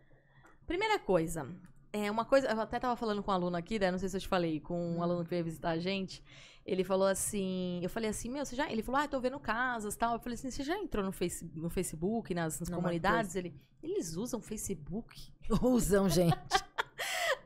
[0.66, 1.46] primeira coisa.
[1.92, 2.48] É uma coisa.
[2.48, 3.90] Eu até tava falando com um aluno aqui, né?
[3.90, 6.22] Não sei se eu te falei, com um aluno que veio visitar a gente.
[6.64, 7.80] Ele falou assim.
[7.82, 8.70] Eu falei assim, meu, você já.
[8.70, 10.14] Ele falou, ah, tô vendo casas tal.
[10.14, 13.34] Eu falei assim, você já entrou no, face, no Facebook, nas, nas comunidades?
[13.34, 13.54] Ele.
[13.82, 15.32] Eles usam Facebook?
[15.62, 16.36] Usam, gente.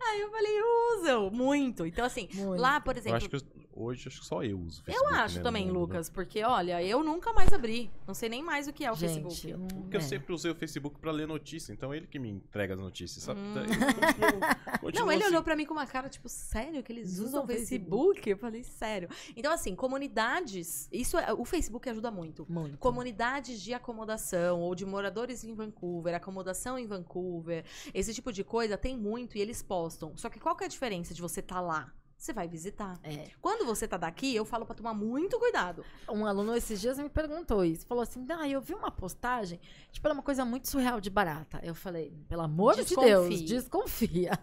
[0.07, 0.61] Aí eu falei,
[0.99, 1.87] usam, muito.
[1.87, 2.61] Então, assim, Muito.
[2.61, 3.17] lá, por Eu exemplo.
[3.17, 3.43] acho que eu-
[3.75, 5.79] hoje acho que só eu uso Eu Facebook, acho né, também, mundo.
[5.81, 7.91] Lucas, porque olha, eu nunca mais abri.
[8.07, 9.51] Não sei nem mais o que é o gente, Facebook.
[9.51, 10.03] eu não- Porque eu é.
[10.03, 13.25] sempre usei o Facebook pra ler notícia, então é ele que me entrega as notícias,
[13.25, 13.41] sabe?
[13.41, 13.51] Hum.
[13.51, 15.31] Então, eu continuo Não, ele assim.
[15.33, 18.29] olhou pra mim com uma cara, tipo, sério que eles Usam usam Facebook?
[18.31, 19.09] Eu falei, sério.
[19.37, 20.89] Então, assim, comunidades.
[20.93, 22.47] Isso é, o Facebook ajuda muito.
[22.49, 22.79] Muito.
[22.79, 28.77] Comunidades de acomodação ou de moradores em Vancouver, acomodação em Vancouver, esse tipo de coisa
[28.79, 30.17] tem muito e eles postam.
[30.17, 31.93] Só que qual que é a diferença de você estar lá?
[32.25, 32.99] Você vai visitar.
[33.03, 33.29] É.
[33.39, 35.85] Quando você tá daqui, eu falo pra tomar muito cuidado.
[36.09, 37.87] Um aluno esses dias me perguntou isso.
[37.87, 39.61] Falou assim: ah, eu vi uma postagem,
[39.93, 41.61] tipo, era uma coisa muito surreal de barata.
[41.63, 44.39] Eu falei, pelo amor de Deus, desconfia.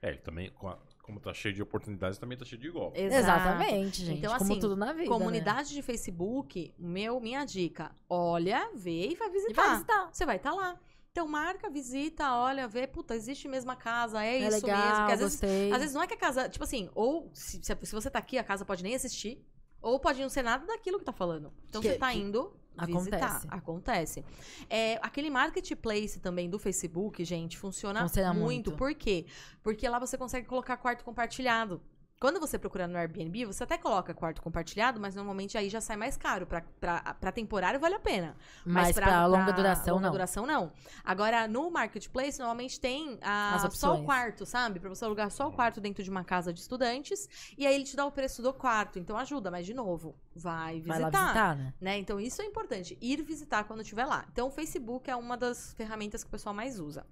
[0.00, 3.00] É, ele também, com a- como tá cheio de oportunidades, também tá cheio de golpe.
[3.00, 3.18] Exato.
[3.20, 4.18] Exatamente, gente.
[4.20, 5.02] Então, como assim, tudo na vida.
[5.02, 5.08] né?
[5.08, 9.62] Comunidade de Facebook, meu, minha dica, olha, vê e vai E visitar.
[9.62, 10.08] vai visitar.
[10.12, 10.78] Você vai estar lá.
[11.12, 14.96] Então marca, visita, olha, vê, puta, existe mesmo a casa, é, É isso legal, mesmo.
[14.96, 15.70] Porque às vezes, gostei.
[15.72, 18.38] às vezes não é que a casa, tipo assim, ou se, se, você tá aqui,
[18.38, 19.44] a casa pode nem assistir,
[19.82, 21.52] ou pode não ser nada daquilo que tá falando.
[21.68, 22.56] Então Que- você tá que indo
[22.86, 23.16] visitar.
[23.26, 23.46] acontece.
[23.50, 24.24] Acontece.
[24.70, 28.70] É, aquele marketplace também do Facebook, gente, funciona, Funciona muito.
[28.70, 28.72] muito.
[28.72, 29.26] Por quê?
[29.62, 31.82] Porque lá você consegue colocar quarto compartilhado.
[32.22, 35.96] Quando você procura no Airbnb, você até coloca quarto compartilhado, mas normalmente aí já sai
[35.96, 36.46] mais caro.
[36.46, 38.36] Pra, pra, pra temporário vale a pena.
[38.64, 40.12] Mas pra longa duração, longa não.
[40.12, 40.72] duração, não.
[41.04, 44.78] Agora, no Marketplace, normalmente tem a- As só o quarto, sabe?
[44.78, 47.28] Pra você alugar só o quarto dentro de uma casa de estudantes.
[47.58, 49.00] E aí ele te dá o preço do quarto.
[49.00, 51.10] Então ajuda, mas de novo, vai visitar.
[51.10, 51.74] Vai visitar, né?
[51.80, 51.98] Né?
[51.98, 54.26] Então isso é importante, ir visitar quando estiver lá.
[54.32, 57.04] Então o Facebook é uma das ferramentas que o pessoal mais usa.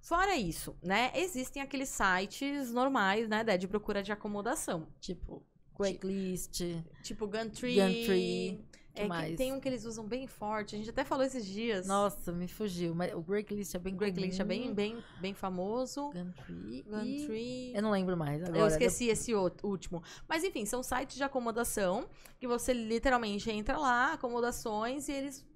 [0.00, 4.88] Fora isso, né, existem aqueles sites normais, né, Dé, de procura de acomodação.
[5.00, 5.42] Tipo,
[5.76, 6.60] Craigslist.
[7.02, 7.76] Tipo Gumtree.
[7.76, 9.36] Gumtree, que É, que mais?
[9.36, 10.74] tem um que eles usam bem forte.
[10.74, 11.86] A gente até falou esses dias.
[11.86, 12.94] Nossa, me fugiu.
[12.94, 16.10] Mas o Craigslist é bem Craigslist é bem, bem, bem famoso.
[16.12, 16.82] Gumtree.
[16.82, 17.72] Gumtree.
[17.74, 18.58] Eu não lembro mais agora.
[18.58, 20.02] Eu esqueci esse outro, último.
[20.28, 22.06] Mas enfim, são sites de acomodação
[22.38, 25.46] que você literalmente entra lá, acomodações, e eles,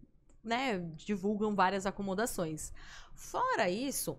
[0.47, 2.73] né, divulgam várias acomodações.
[3.15, 4.17] Fora isso,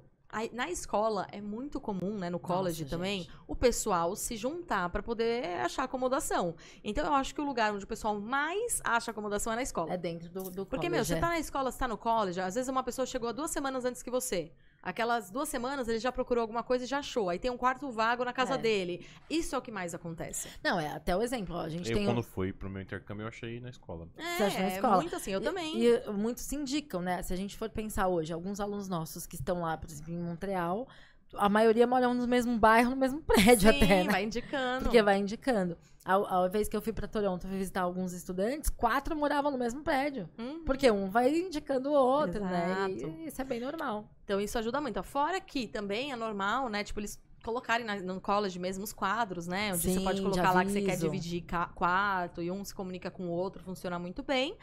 [0.51, 3.31] na escola é muito comum, né, no college Nossa, também, gente.
[3.47, 6.53] o pessoal se juntar pra poder achar acomodação.
[6.83, 9.93] Então eu acho que o lugar onde o pessoal mais acha acomodação é na escola.
[9.93, 11.19] É dentro do, do Porque, meu, college, você é.
[11.19, 14.03] tá na escola, você tá no college, às vezes uma pessoa chegou duas semanas antes
[14.03, 14.51] que você.
[14.81, 17.29] Aquelas duas semanas ele já procurou alguma coisa e já achou.
[17.29, 18.57] Aí tem um quarto vago na casa É.
[18.57, 19.05] dele.
[19.29, 20.47] Isso é o que mais acontece.
[20.63, 21.55] Não, é até o exemplo.
[21.55, 24.07] ó, a gente Eu, tem um- quando fui pro meu intercâmbio, eu achei na escola.
[24.15, 24.95] É, Você acha na escola?
[24.97, 25.77] muito assim, eu também.
[25.77, 27.21] E, e muitos se indicam, né?
[27.21, 30.17] Se a gente for pensar hoje, alguns alunos nossos que estão lá, por exemplo, em
[30.19, 30.87] Montreal,
[31.33, 34.11] a maioria moram no mesmo bairro, no mesmo prédio Sim, até, né?
[34.11, 34.83] vai indicando.
[34.83, 35.77] Porque vai indicando.
[36.05, 39.57] A, a vez que eu fui pra Toronto fui visitar alguns estudantes, quatro moravam no
[39.57, 40.29] mesmo prédio.
[40.37, 40.63] Uhum.
[40.63, 42.87] Porque um vai indicando o outro, né?
[42.89, 43.13] Exato.
[43.17, 44.05] E isso é bem normal.
[44.23, 45.03] Então isso ajuda muito.
[45.03, 46.83] Fora que também é normal, né?
[46.83, 49.73] Tipo, eles colocarem na- no college mesmo os quadros, né?
[49.73, 51.43] Onde você Sim, pode de colocar lá que você quer dividir
[51.75, 54.57] quarto e um se comunica com o outro, funciona muito bem.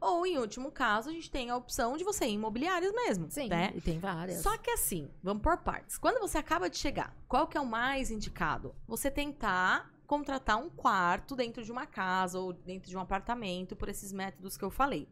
[0.00, 3.30] Ou, em último caso, a gente tem a opção de você ir em imobiliários mesmo,
[3.30, 3.72] Sim, né?
[3.74, 4.42] e tem várias.
[4.42, 5.98] Só que assim, vamos por partes.
[5.98, 8.74] Quando você acaba de chegar, qual que é o mais indicado?
[8.88, 13.88] Você tentar contratar um quarto dentro de uma casa ou dentro de um apartamento por
[13.88, 15.08] esses métodos que eu falei.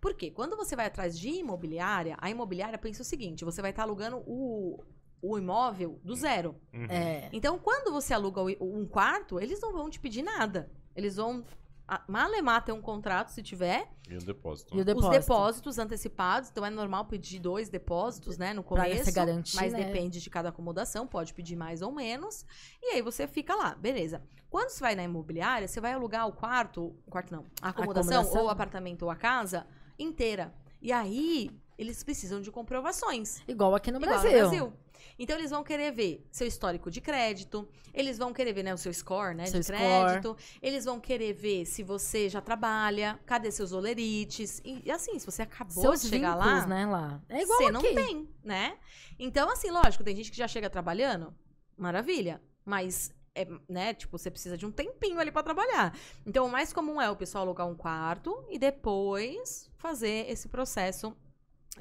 [0.00, 0.30] Por quê?
[0.32, 4.16] Quando você vai atrás de imobiliária, a imobiliária pensa o seguinte: você vai estar alugando
[4.26, 4.82] o,
[5.22, 6.56] o imóvel do zero.
[6.74, 6.84] Uhum.
[6.90, 7.28] É.
[7.32, 10.68] Então, quando você aluga um quarto, eles não vão te pedir nada.
[10.96, 11.44] Eles vão
[11.88, 14.74] a- malemar ter um contrato, se tiver, E o depósito.
[14.76, 15.10] E o depósito.
[15.12, 19.12] os depósitos antecipados, então é normal pedir dois depósitos, né, no começo.
[19.12, 19.84] garantir, mas né?
[19.84, 22.44] depende de cada acomodação, pode pedir mais ou menos.
[22.82, 24.22] E aí você fica lá, beleza.
[24.50, 28.12] Quando você vai na imobiliária, você vai alugar o quarto, o quarto não, a acomodação,
[28.20, 28.40] acomodação.
[28.42, 29.66] ou o apartamento ou a casa
[29.98, 30.52] inteira.
[30.80, 33.40] E aí eles precisam de comprovações.
[33.48, 34.30] Igual aqui no Igual Brasil.
[34.30, 34.72] no Brasil.
[35.18, 38.78] Então eles vão querer ver seu histórico de crédito, eles vão querer ver né, o
[38.78, 39.78] seu score, né, Seu de score.
[39.78, 45.26] crédito, eles vão querer ver se você já trabalha, cadê seus olerites, e, assim, se
[45.26, 47.22] você acabou Seus de chegar vínculos, lá, né, lá.
[47.28, 47.72] É igual você aqui.
[47.72, 48.78] não tem, né?
[49.18, 51.34] Então assim, lógico, tem gente que já chega trabalhando,
[51.76, 55.96] maravilha, mas é, né, tipo, você precisa de um tempinho ali pra trabalhar.
[56.26, 61.16] Então, o mais comum é o pessoal alugar um quarto e depois fazer esse processo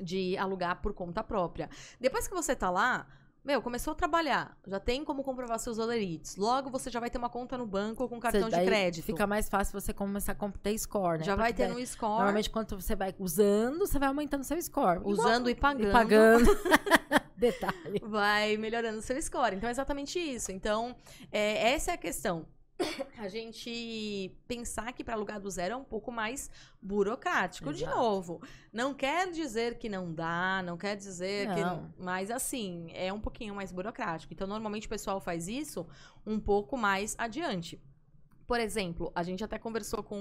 [0.01, 1.69] de alugar por conta própria.
[1.99, 3.05] Depois que você tá lá,
[3.43, 6.35] meu, começou a trabalhar, já tem como comprovar seus olerites.
[6.35, 9.05] Logo você já vai ter uma conta no banco com cartão Você- de crédito.
[9.05, 11.23] Fica mais fácil você começar a ter score, né?
[11.23, 14.43] já vai Porque ter daí, no score, Normalmente, quando você vai usando, você vai aumentando
[14.43, 14.99] seu score.
[14.99, 15.89] Igual- usando e pagando.
[15.89, 16.45] E pagando.
[17.35, 17.99] Detalhe.
[18.03, 19.55] vai melhorando seu score.
[19.55, 20.51] Então é exatamente isso.
[20.51, 20.95] Então,
[21.31, 22.45] é, essa é a questão.
[23.17, 26.49] A gente pensar que para alugar do zero é um pouco mais
[26.81, 27.71] burocrático.
[27.73, 27.97] De Exato.
[27.97, 28.41] novo,
[28.73, 31.61] não quer dizer que não dá, não quer dizer que.
[31.61, 31.93] Não.
[31.97, 34.33] Mas assim, é um pouquinho mais burocrático.
[34.33, 35.85] Então, normalmente o pessoal faz isso
[36.25, 37.79] um pouco mais adiante.
[38.51, 40.19] Por exemplo, a gente até conversou com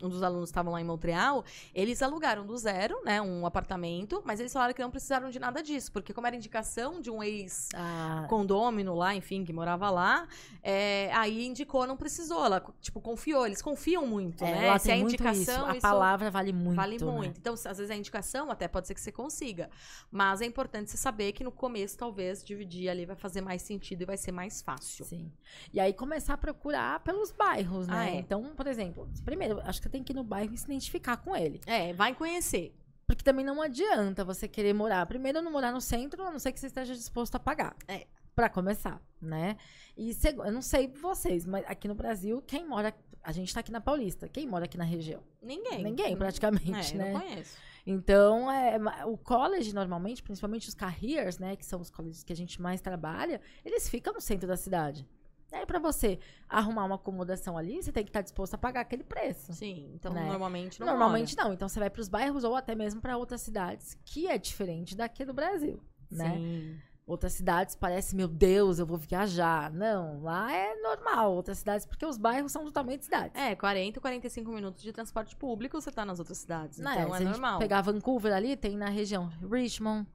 [0.00, 1.44] um dos alunos que estavam lá em Montreal.
[1.74, 5.60] Eles alugaram do zero, né, um apartamento, mas eles falaram que não precisaram de nada
[5.60, 10.28] disso, porque como era indicação de um ex Ah, condômino lá, enfim, que morava lá,
[10.62, 14.78] é, aí indicou, não precisou, ela, tipo, confiou, eles confiam muito, é, né?
[14.78, 15.64] Se a muito indicação, isso.
[15.64, 16.76] A isso palavra vale muito.
[16.76, 17.04] vale né?
[17.04, 17.40] muito.
[17.40, 19.68] Então, se- às vezes a indicação até pode ser que você consiga,
[20.08, 24.02] mas é importante você saber que no começo, talvez, dividir ali vai fazer mais sentido
[24.02, 25.04] e vai ser mais fácil.
[25.04, 25.32] Sim.
[25.72, 27.96] E aí começar a procurar pelos bairros, né?
[27.96, 28.16] Ah, é.
[28.16, 31.16] Então, por exemplo, primeiro, acho que você tem que ir no bairro e se identificar
[31.16, 31.60] com ele.
[31.66, 32.74] É, vai conhecer.
[33.06, 35.04] Porque também não adianta você querer morar.
[35.06, 37.76] Primeiro, não morar no centro, a não ser que você esteja disposto a pagar.
[37.88, 38.06] É.
[38.34, 39.56] Pra começar, né?
[39.96, 42.94] E eu não sei vocês, mas aqui no Brasil, quem mora.
[43.22, 44.28] A gente tá aqui na Paulista.
[44.28, 45.22] Quem mora aqui na região?
[45.40, 45.82] Ninguém.
[45.82, 47.12] Ninguém, praticamente, é, né?
[47.12, 47.56] Não conheço.
[47.86, 52.36] Então, é, o college, normalmente, principalmente os careers, né, que são os colleges que a
[52.36, 55.06] gente mais trabalha, eles ficam no centro da cidade.
[55.54, 59.04] Aí, pra você arrumar uma acomodação ali, você tem que estar disposto a pagar aquele
[59.04, 59.52] preço.
[59.52, 60.26] Sim, então Né?
[60.26, 61.52] normalmente não Normalmente não.
[61.52, 64.96] Então, você vai para os bairros ou até mesmo para outras cidades, que é diferente
[64.96, 65.80] daqui do Brasil,
[66.10, 66.34] né?
[66.36, 66.78] Sim.
[67.06, 69.70] Outras cidades parece, meu Deus, eu vou viajar.
[69.70, 71.34] Não, lá é normal.
[71.34, 73.38] Outras cidades, porque os bairros são totalmente cidades.
[73.38, 76.78] É, 40, 45 minutos de transporte público, você tá nas outras cidades.
[76.78, 77.58] Não, então é gente normal.
[77.58, 80.08] pegar Vancouver ali, tem na região Richmond,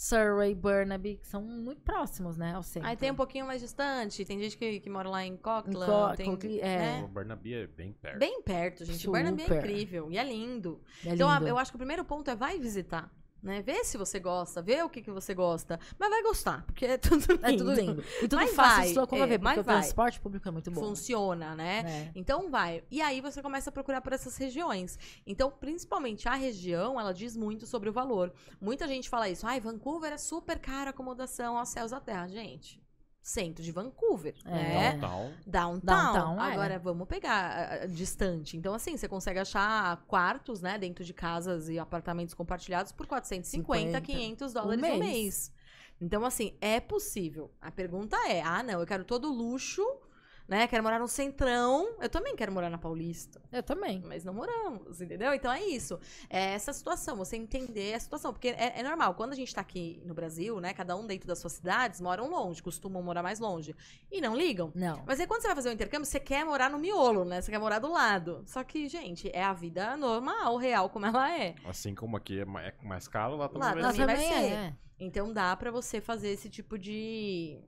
[0.00, 2.88] Surrey, Burnaby, que são muito próximos, né, ao centro.
[2.88, 6.16] Aí tem um pouquinho mais distante, tem gente que, que mora lá em Coquitlam, Co-
[6.16, 6.78] tem, Coquitlam, é.
[6.78, 7.02] né?
[7.04, 8.16] O Barnaby é bem perto.
[8.18, 9.10] Bem perto, gente.
[9.10, 9.58] Barnaby é Super.
[9.58, 10.80] incrível e é lindo.
[11.04, 11.48] É Então, a- lindo.
[11.48, 13.10] eu acho que o primeiro ponto é vai visitar.
[13.42, 13.62] Né?
[13.62, 15.78] Vê se você gosta, vê o que, que você gosta.
[15.98, 17.46] Mas vai gostar, porque é tudo lindo.
[17.46, 18.04] É tudo lindo.
[18.18, 19.62] E tudo Mas fácil vai, é, porque o vai.
[19.62, 20.80] transporte público é muito bom.
[20.80, 21.82] Funciona, né?
[21.82, 22.12] né?
[22.14, 22.82] Então vai.
[22.90, 24.98] E aí você começa a procurar por essas regiões.
[25.26, 28.32] Então, principalmente a região, ela diz muito sobre o valor.
[28.60, 29.46] Muita gente fala isso.
[29.46, 32.26] Ai, Vancouver é super cara a acomodação aos céus da terra.
[32.26, 32.80] Gente,
[33.22, 34.50] centro de Vancouver, É.
[34.50, 34.92] né?
[34.92, 35.32] Downtown.
[35.46, 36.12] Downtown.
[36.12, 36.52] Downtown, é.
[36.52, 38.56] Agora vamos pegar distante.
[38.56, 43.98] Então, assim, você consegue achar quartos, né, dentro de casas e apartamentos compartilhados por 450,
[43.98, 44.00] 50.
[44.00, 44.98] 500 dólares Um mês.
[44.98, 45.52] mês.
[46.00, 47.50] Então, assim, é possível.
[47.60, 49.84] A pergunta é: ah, não, eu quero todo luxo,
[50.48, 50.66] né?
[50.66, 51.94] Quero morar no centrão.
[52.00, 53.40] Eu também quero morar na Paulista.
[53.52, 54.02] Eu também.
[54.06, 55.34] Mas não moramos, entendeu?
[55.34, 56.00] Então é isso.
[56.30, 58.32] É essa situação, você entender a situação.
[58.32, 60.72] Porque é, é normal, quando a gente tá aqui no Brasil, né?
[60.72, 63.76] Cada um dentro das suas cidades moram longe, costumam morar mais longe.
[64.10, 64.72] E não ligam.
[64.74, 65.02] Não.
[65.06, 67.42] Mas aí quando você vai fazer o intercâmbio, você quer morar no miolo, né?
[67.42, 68.42] Você quer morar do lado.
[68.46, 71.54] Só que, gente, é a vida normal, real, como ela é.
[71.66, 74.52] Assim como aqui é é mais caro, lá também Lá também vai ser.
[74.52, 74.74] é.
[74.98, 77.60] Então dá pra você fazer esse tipo de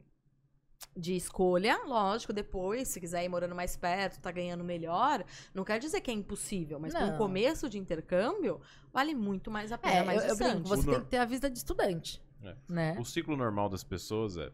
[0.96, 5.24] de escolha, lógico, depois, se quiser ir morando mais perto, tá ganhando melhor,
[5.54, 7.16] não quer dizer que é impossível, mas um Não.
[7.18, 8.60] começo de intercâmbio,
[8.92, 11.16] vale muito mais a pena, É, mais eu, eu brinco, você O tem que ter
[11.18, 12.22] a vida de estudante.
[12.42, 12.54] É.
[12.68, 12.96] Né?
[12.98, 14.50] O ciclo normal das pessoas é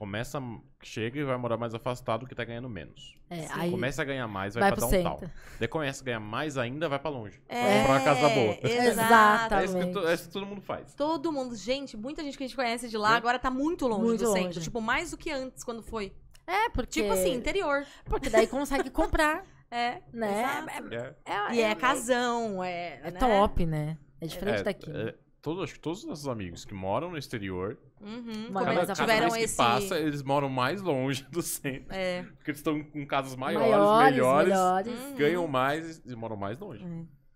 [0.00, 0.42] começa,
[0.82, 3.14] chega e vai morar mais afastado que tá ganhando menos.
[3.28, 3.48] É, Sim.
[3.52, 5.28] aí Começa a ganhar mais, vai, vai pra downtown.
[5.58, 7.38] Daí começa a ganhar mais ainda, vai pra longe.
[7.46, 8.58] É, Vai comprar uma casa boa.
[8.64, 9.54] Exato.
[9.56, 10.06] É isso, que, Exatamente.
[10.08, 10.94] é isso que todo mundo faz.
[10.94, 13.16] Todo mundo, gente, muita gente que a gente conhece de lá É.
[13.18, 14.42] agora tá muito longe Muito do longe.
[14.42, 16.14] centro, tipo mais do que antes quando foi.
[16.46, 17.02] É, porque.
[17.02, 17.84] Tipo assim, interior.
[18.06, 20.42] Porque daí consegue comprar, É, né?
[20.66, 20.94] exato.
[20.94, 23.18] É, É, E é casão, é, É né?
[23.20, 23.98] top, né?
[24.18, 24.90] É diferente é, daqui.
[24.90, 28.48] é, todos, acho que todos os nossos amigos que moram no exterior, Uhum.
[28.50, 31.94] Mas cada, a- cada tiveram vez que esse passa, eles moram mais longe do centro.
[31.94, 35.00] é, Porque eles estão com casas maiores, maiores, melhores, melhores.
[35.00, 35.14] Uhum.
[35.16, 36.84] ganham mais e moram mais longe.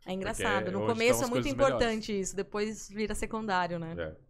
[0.07, 0.65] É engraçado.
[0.65, 3.95] Porque No começo é muito importante isso, depois vira secundário, né?
[3.99, 4.25] É.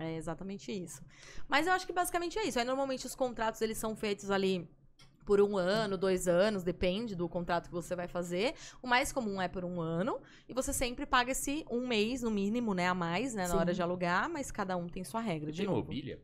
[0.00, 1.02] É exatamente isso.
[1.48, 2.58] Mas eu acho que basicamente é isso.
[2.58, 4.68] Aí normalmente os contratos eles são feitos ali
[5.28, 8.54] por um ano, dois anos, depende do contrato que você vai fazer.
[8.82, 10.18] O mais comum é por um ano.
[10.48, 12.88] E você sempre paga esse um mês, no mínimo, né?
[12.88, 13.42] A mais, né?
[13.42, 13.56] Na Sim.
[13.58, 15.80] hora de alugar, mas cada um tem sua regra, de Tem novo.
[15.82, 16.18] mobília?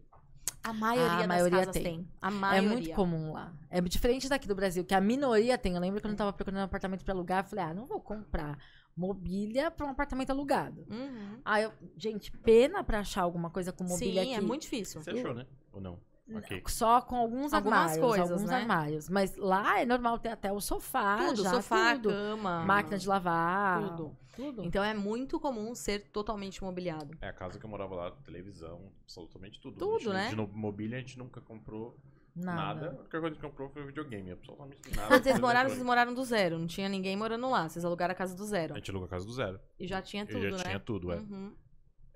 [0.62, 1.82] A maioria a das maioria casas tem.
[1.82, 2.08] tem.
[2.22, 2.70] A É maioria.
[2.70, 3.52] muito comum lá.
[3.68, 5.74] É diferente daqui do Brasil, que a minoria tem.
[5.74, 8.00] Eu lembro quando eu tava procurando um apartamento pra alugar, eu falei, ah, não vou
[8.00, 8.56] comprar
[8.96, 10.86] mobília pra um apartamento alugado.
[10.88, 11.40] Uhum.
[11.44, 14.38] Ah, eu, gente, pena pra achar alguma coisa com mobília Sim, aqui.
[14.38, 15.02] é muito difícil.
[15.02, 15.44] Você achou, né?
[15.70, 15.98] Ou não?
[16.32, 16.62] Ok.
[16.68, 18.56] Só com alguns Algumas armários, coisas, alguns né?
[18.56, 19.08] armários.
[19.10, 22.08] Mas lá é normal ter até o sofá, tudo, já, sofá, tudo.
[22.08, 22.64] cama.
[22.64, 24.16] máquina de lavar, Tudo.
[24.34, 24.64] tudo.
[24.64, 27.14] Então é muito comum ser totalmente mobiliado.
[27.20, 29.76] É a casa que eu morava lá, televisão, absolutamente tudo.
[29.78, 30.28] Tudo, A gente- né?
[30.30, 31.94] De no- mobília a gente nunca comprou
[32.34, 32.56] nada.
[32.56, 32.86] Nada.
[32.86, 35.08] A única coisa que a gente comprou foi o videogame, absolutamente nada.
[35.08, 36.58] Quando vocês moraram, vocês moraram do zero.
[36.58, 37.68] Não tinha ninguém morando lá.
[37.68, 38.72] Vocês alugaram a casa do zero.
[38.72, 39.60] A gente alugou a casa do zero.
[39.78, 40.62] E já tinha E tudo, já né?
[40.64, 41.16] tinha tudo, é.
[41.16, 41.52] Uhum.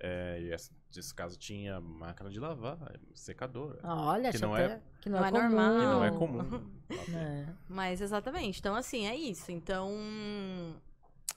[0.01, 2.77] É, e essa, esse caso tinha máquina de lavar,
[3.13, 3.77] secador.
[3.83, 5.41] Olha, Que deixa não é- que não, não é, é comum.
[5.49, 5.79] normal.
[5.79, 6.69] Que não é comum.
[7.15, 7.53] É.
[7.67, 8.59] Mas exatamente.
[8.59, 9.51] Então, assim, é isso.
[9.51, 9.91] Então.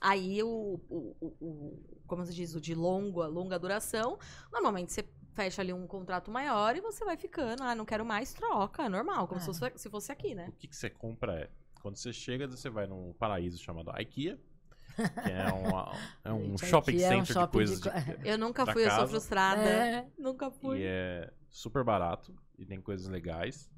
[0.01, 4.17] Aí o, o, o- o- como se diz, o de longa, longa duração,
[4.51, 7.63] normalmente você fecha ali um contrato maior e você vai ficando.
[7.63, 8.83] Ah, não quero mais, troca.
[8.83, 9.43] É normal, como É.
[9.43, 10.47] se, fosse, se fosse aqui, né?
[10.49, 11.49] O que, que você compra é,
[11.81, 14.52] quando você chega, você vai num paraíso chamado IKEA, que
[14.97, 15.91] é, uma-
[16.23, 18.65] é um Gente, shopping IKEA é um center de shopping coisas de de, Eu nunca
[18.65, 19.09] Da fui, eu sou casa.
[19.11, 19.61] frustrada.
[19.61, 20.07] É.
[20.17, 20.79] Nunca fui.
[20.79, 23.69] E é super barato e tem coisas legais.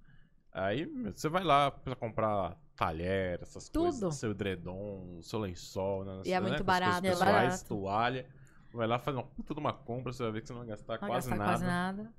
[0.52, 3.84] Aí você vai lá pra comprar talher, essas Tudo.
[3.84, 7.66] coisas, seu edredom, seu lençol, né, E é muito com as barato, é barato.
[7.66, 8.26] toalha.
[8.74, 10.70] Vai lá fazer uma puta de uma compra, você vai ver que você não vai
[10.70, 11.52] gastar Não vai quase, gastar nada.
[11.54, 12.14] quase nada.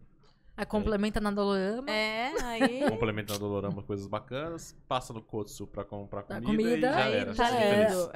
[0.56, 1.90] Aí complementa na Dolorama.
[1.90, 2.80] É, aí.
[2.90, 7.04] Complementa na Dolorama coisas bacanas, passa no Kotsu pra comprar Pra comida, e comida, já
[7.04, 7.34] aí era.
[7.34, 7.88] tá é.
[7.88, 8.10] lindo.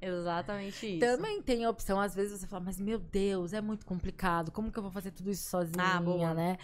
[0.00, 0.98] Exatamente isso.
[1.00, 4.50] Também tem a opção, às vezes você fala, mas meu Deus, é muito complicado.
[4.50, 6.34] Como que eu vou fazer tudo isso sozinha, Ah, boa.
[6.34, 6.56] né?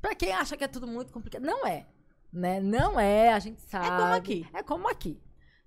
[0.00, 1.86] Pra quem acha que é tudo muito complicado, não é.
[2.32, 2.60] Né?
[2.60, 3.88] Não é, a gente sabe.
[3.88, 4.46] como aqui.
[4.52, 5.20] É como aqui.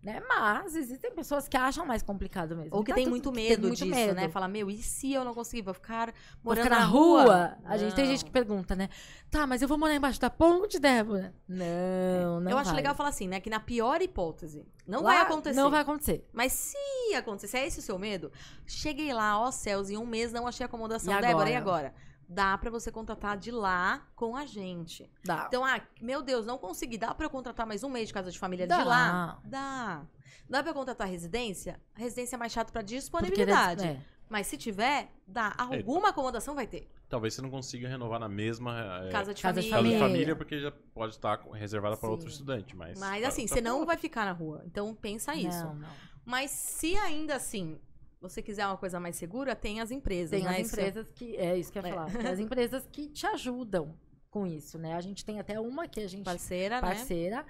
[0.04, 0.20] Né?
[0.28, 2.76] Mas existem pessoas que acham mais complicado mesmo.
[2.76, 4.16] Ou que Tá tem tudo- muito que tem medo muito disso, medo.
[4.16, 4.30] né?
[4.30, 5.62] Fala, meu, e se eu não conseguir?
[5.62, 6.16] Vou ficar Vou
[6.56, 7.58] morando ficar na, na rua.
[7.66, 8.89] A gente tem gente que pergunta, né?
[9.30, 11.36] Tá, mas eu vou morar embaixo da ponte, Débora?
[11.47, 12.78] Não, não eu acho vai.
[12.78, 13.39] legal falar assim, né?
[13.39, 15.56] Que na pior hipótese, não Lá vai acontecer.
[15.56, 16.28] Não vai acontecer.
[16.34, 18.32] Mas se acontecer, se é esse o seu medo,
[18.66, 21.14] cheguei lá, ó céus, em um mês não achei acomodação.
[21.16, 21.93] E Débora, e agora?
[22.34, 25.12] Dá pra você contratar de lá com a gente.
[25.24, 25.44] Dá.
[25.48, 26.98] Então, ah, meu Deus, não consegui.
[26.98, 28.78] Dá pra eu contratar mais um mês de casa de família Dá.
[28.78, 29.42] de lá?
[29.44, 30.06] Dá.
[30.50, 31.78] Dá pra eu contratar residência?
[31.94, 33.84] A residência é mais chata pra Porque disponibilidade.
[33.86, 34.06] eles- é.
[34.30, 35.54] Mas se tiver, dá.
[35.58, 36.90] Alguma acomodação vai ter.
[37.10, 40.00] Talvez você não consiga renovar na mesma é, Casa de Casa de família.
[40.00, 40.36] casa de família.
[40.38, 42.74] porque já pode estar reservada para outro estudante.
[42.78, 43.86] Mas, Mas tá- assim, tá você não bom.
[43.86, 44.64] vai ficar na rua.
[44.66, 45.66] Então pensa isso.
[45.66, 45.90] Não, não.
[46.24, 47.78] Mas se ainda assim
[48.22, 50.52] você quiser uma coisa mais segura, tem as empresas, Tem né?
[50.60, 51.36] as Isso- empresas que.
[51.36, 51.94] É isso que eu ia É.
[51.94, 52.12] falar.
[52.12, 53.96] Tem as empresas que te ajudam
[54.30, 54.94] com isso, né?
[54.96, 56.24] A gente tem até uma que a gente.
[56.24, 56.82] parceira, né?
[56.82, 57.46] parceira.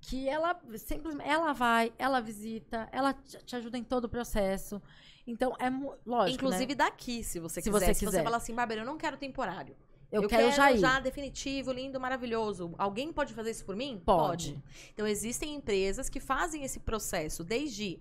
[0.00, 1.28] Que ela simplesmente.
[1.28, 4.80] Ela vai, ela visita, ela te ajuda em todo o processo.
[5.26, 5.68] Então, é
[6.08, 6.36] lógico.
[6.44, 6.74] Inclusive né?
[6.74, 7.86] daqui, se você Se quiser.
[7.86, 8.22] você Se você quiser.
[8.24, 9.74] falar assim, Bárbara, eu não quero temporário.
[10.12, 11.02] eu, quero, já ir.
[11.02, 12.72] definitivo, lindo, maravilhoso.
[12.78, 14.00] Alguém pode fazer isso por mim?
[14.04, 14.62] Pode.
[14.94, 17.98] Então existem empresas que fazem esse processo desde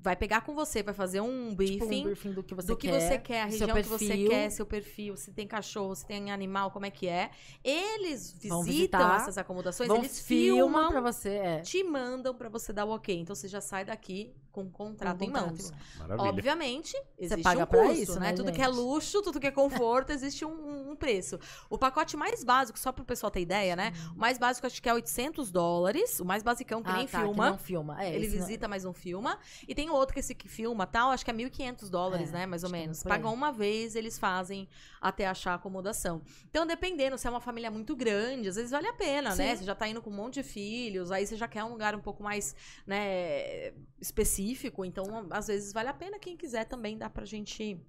[0.00, 2.00] vai pegar com você, vai fazer um Tipo, briefing.
[2.00, 3.00] um briefing do que você do que quer.
[3.00, 6.70] você quer, a região que você quer, seu perfil, se tem cachorro, se tem animal,
[6.70, 7.30] como é que é.
[7.62, 11.60] Eles Vão visitam visitar, essas acomodações, eles filmam pra você, é.
[11.60, 13.16] te mandam pra você dar o ok.
[13.20, 15.72] Então você já sai daqui com um contrato Um em contrato mãos.
[15.98, 16.28] Maravilha.
[16.28, 18.30] Obviamente, existe paga um custo, isso, né?
[18.30, 21.38] né, Tudo que é luxo, tudo que é conforto, existe um, um preço.
[21.68, 23.92] O pacote mais básico, só pro pessoal ter ideia, né?
[24.14, 27.20] O mais básico acho que é 800 dólares, o mais basicão que ah, nem tá,
[27.20, 27.44] filma.
[27.44, 28.02] Que não filma.
[28.02, 29.38] É, Ele não- visita, mas não filma.
[29.66, 32.46] E tem outro que esse que filma tal, acho que é 1.500 dólares, É, né?
[32.46, 33.02] Mais ou é menos.
[33.02, 34.68] Pagam uma vez, eles fazem
[35.00, 36.22] até achar acomodação.
[36.48, 39.50] Então, dependendo, se é uma família muito grande, às vezes vale a pena, né?
[39.52, 39.56] Sim.
[39.58, 41.94] Você já tá indo com um monte de filhos, aí você já quer um lugar
[41.94, 42.54] um pouco mais,
[42.86, 44.39] né, específico.
[44.84, 46.18] Então, às vezes vale a pena.
[46.18, 47.80] Quem quiser também dá pra gente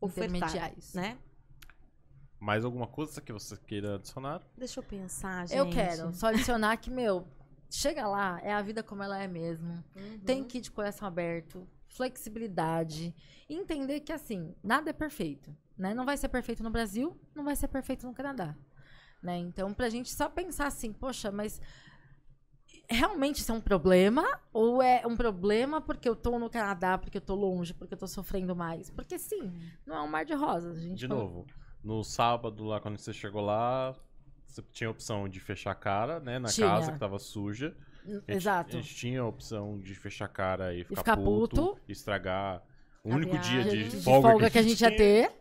[0.00, 1.18] ofertar, né?
[2.38, 4.42] Mais alguma coisa que você queira adicionar?
[4.56, 5.58] Deixa eu pensar, gente.
[5.58, 7.28] Eu quero só adicionar que, meu,
[7.70, 9.84] chega lá, é a vida como ela é mesmo.
[9.94, 10.18] Uhum.
[10.24, 13.14] Tem que ir de coração aberto, flexibilidade.
[13.48, 15.54] Entender que, assim, nada é perfeito.
[15.76, 15.92] Né?
[15.92, 18.56] Não vai ser perfeito no Brasil, não vai ser perfeito no Canadá.
[19.22, 19.36] Né?
[19.36, 21.60] Então, pra gente só pensar assim, poxa, mas
[22.90, 24.24] realmente isso é um problema?
[24.52, 27.98] Ou é um problema porque eu tô no Canadá, porque eu tô longe, porque eu
[27.98, 28.90] tô sofrendo mais?
[28.90, 29.52] Porque sim,
[29.86, 30.76] não é um mar de rosas.
[30.78, 31.46] A gente De fala- novo,
[31.82, 33.94] no sábado lá, quando você chegou lá,
[34.46, 36.38] você tinha a opção de fechar a cara, né?
[36.38, 36.66] Na Tinha.
[36.66, 37.74] casa que tava suja.
[38.04, 38.76] A gente- Exato.
[38.76, 41.80] A gente tinha a opção de fechar a cara e ficar, ficar puto, puto.
[41.88, 42.62] estragar
[43.04, 44.98] o A único dia de, de folga, folga que a gente ia tinha.
[44.98, 45.32] ter.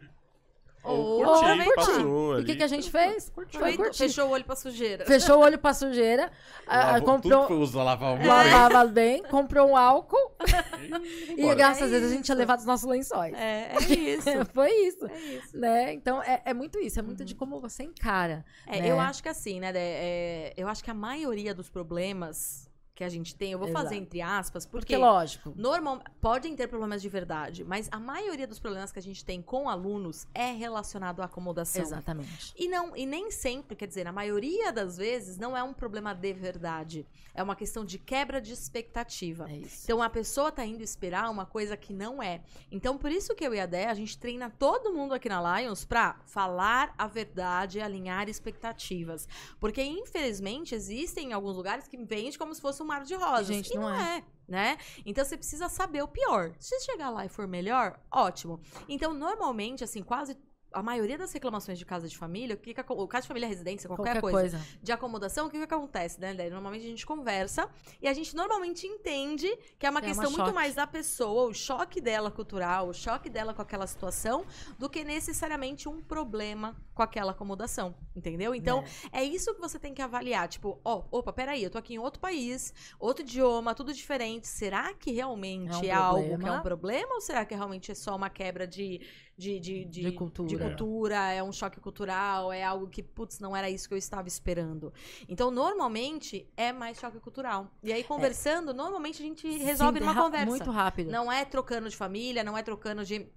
[0.81, 1.75] Ou Ou curtir, aproveitar.
[1.75, 2.41] passou E ali.
[2.41, 3.29] o que, que a gente fez?
[3.35, 3.97] Foi Aproveitou, curtir.
[3.99, 5.05] Fechou o olho pra sujeira.
[5.05, 6.31] Fechou o olho pra sujeira,
[6.65, 10.31] a- a- Lavou tudo comprou, que foi usado, lavar o lavava bem, comprou um álcool
[11.29, 11.55] e Embora.
[11.55, 13.33] graças a É Deus a gente tinha levado os nossos lençóis.
[13.33, 14.29] É, é isso.
[14.53, 15.05] Foi isso.
[15.05, 15.57] É isso.
[15.57, 15.93] Né?
[15.93, 18.45] Então é, é muito isso, é muito de como você encara.
[18.65, 18.89] É, né?
[18.89, 19.73] Eu acho que assim, né?
[19.73, 22.68] Dé, é, eu acho que a maioria dos problemas
[22.99, 24.01] que a gente tem, eu vou fazer Exato.
[24.01, 28.59] entre aspas, porque, Porque, lógico, normal, podem ter problemas de verdade, mas a maioria dos
[28.59, 31.81] problemas que a gente tem com alunos é relacionado à acomodação.
[31.81, 32.53] exatamente.
[32.57, 36.13] E não, e nem sempre, quer dizer, na maioria das vezes, não é um problema
[36.13, 37.07] de verdade.
[37.33, 39.49] É uma questão de quebra de expectativa.
[39.49, 39.85] É isso.
[39.85, 42.41] Então a pessoa tá indo esperar uma coisa que não é.
[42.69, 45.61] Então por isso que eu e a Dé, a gente treina todo mundo aqui na
[45.61, 49.25] Lions pra falar a verdade e alinhar expectativas.
[49.57, 53.47] Porque infelizmente existem alguns lugares que vende como se fosse um mar de rosas.
[53.47, 54.23] Gente, e não não é.
[54.47, 54.77] Né?
[55.05, 56.55] Então você precisa saber o pior.
[56.59, 58.59] Se chegar lá e for melhor, ótimo.
[58.87, 60.35] Então, normalmente, assim, quase
[60.71, 63.47] a maioria das reclamações de casa de família, o que que, o casa de família
[63.47, 66.33] residência, qualquer, coisa, de acomodação, o que, que acontece, né?
[66.49, 67.69] Normalmente a gente conversa
[68.01, 69.47] e a gente normalmente entende
[69.77, 70.53] que é uma É uma questão muito choque.
[70.53, 74.45] mais da pessoa, o choque dela cultural, o choque dela com aquela situação,
[74.77, 78.53] do que necessariamente um problema com aquela acomodação, entendeu?
[78.53, 80.47] Então, é isso que você tem que avaliar.
[80.47, 84.47] Tipo, ó, opa, peraí, eu tô aqui em outro país, outro idioma, tudo diferente.
[84.47, 87.13] Será que realmente É é, um algo que é um problema?
[87.15, 89.01] Ou será que realmente é só uma quebra de,
[89.39, 90.49] de, de, de, De cultura.
[90.49, 93.97] de cultura, é um choque cultural, é algo que, putz, não era isso que eu
[93.97, 94.93] estava esperando.
[95.29, 97.71] Então, normalmente, é mais choque cultural.
[97.81, 100.45] E aí, conversando, normalmente a gente resolve Sim, numa conversa.
[100.45, 101.09] Muito rápido.
[101.09, 103.27] Não é trocando de família, não é trocando de.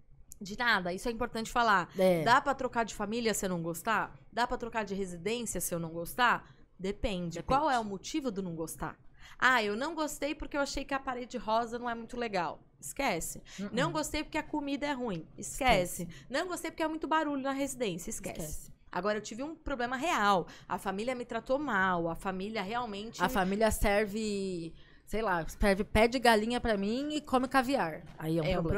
[0.41, 1.89] De nada, isso é importante falar.
[1.97, 2.25] É.
[2.25, 4.19] Dá pra trocar de família se eu não gostar?
[4.33, 6.53] Dá pra trocar de residência se eu não gostar?
[6.77, 7.37] Depende.
[7.37, 7.43] Depende.
[7.45, 8.99] Qual é o motivo do não gostar?
[9.39, 12.61] Ah, eu não gostei porque eu achei que a parede rosa não é muito legal.
[12.83, 13.43] Esquece.
[13.59, 13.71] Uh-uh.
[13.73, 15.27] Não gostei porque a comida é ruim.
[15.39, 16.09] Esquece.
[16.29, 18.11] Não gostei porque é muito barulho na residência.
[18.11, 18.41] Esquece.
[18.41, 18.73] Esquece.
[18.91, 20.47] Agora eu tive um problema real.
[20.69, 22.11] A família me tratou mal.
[22.11, 23.23] A família realmente.
[23.23, 24.75] A família serve,
[25.13, 28.01] sei lá, serve pé de galinha pra mim e come caviar.
[28.19, 28.73] Aí é um é um problema.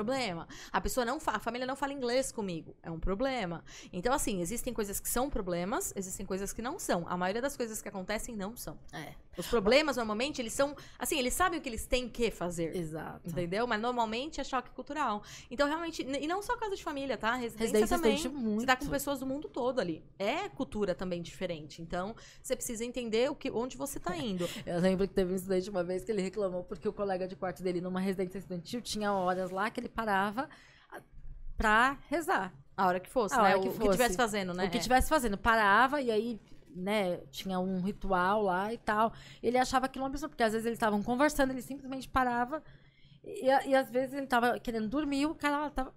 [0.45, 0.49] problema.
[0.72, 2.74] A pessoa não fa- a família não fala inglês comigo.
[2.82, 3.62] É um problema.
[3.93, 7.07] Então, assim, existem coisas que são problemas, existem coisas que não são.
[7.09, 8.76] A maioria das coisas que acontecem não são.
[8.93, 10.74] É, Os problemas, normalmente, eles são.
[10.99, 12.74] Assim, eles sabem o que eles têm que fazer.
[12.76, 13.30] exato.
[13.30, 13.64] Entendeu?
[13.68, 15.22] Mas normalmente é choque cultural.
[15.53, 16.03] Então, realmente.
[16.03, 17.37] E não só casa de família, tá?
[17.37, 18.43] Residência, Residência também.
[18.43, 18.61] muito.
[18.62, 20.03] Você tá com pessoas do mundo todo ali.
[20.18, 21.80] É cultura também diferente.
[21.80, 24.49] Então, você precisa entender o que, onde você tá indo.
[24.66, 27.37] Eu lembro que teve um estudante uma vez que ele reclamou porque o colega de
[27.37, 30.49] quarto dele, numa residência estudantil, tinha horas lá que ele parava
[31.57, 32.53] pra rezar.
[32.77, 33.49] A hora que fosse, A né?
[33.51, 33.89] hora o que que fosse.
[33.91, 34.66] estivesse fazendo, né?
[34.66, 34.81] O que É.
[34.81, 35.39] estivesse fazendo.
[35.39, 36.41] Parava e aí,
[36.75, 39.12] né, tinha um ritual lá e tal.
[39.43, 42.62] Ele achava aquilo uma absurdo, porque às vezes eles estavam conversando, ele simplesmente parava.
[43.22, 45.95] E, e às vezes ele tava querendo dormir, o cara tava.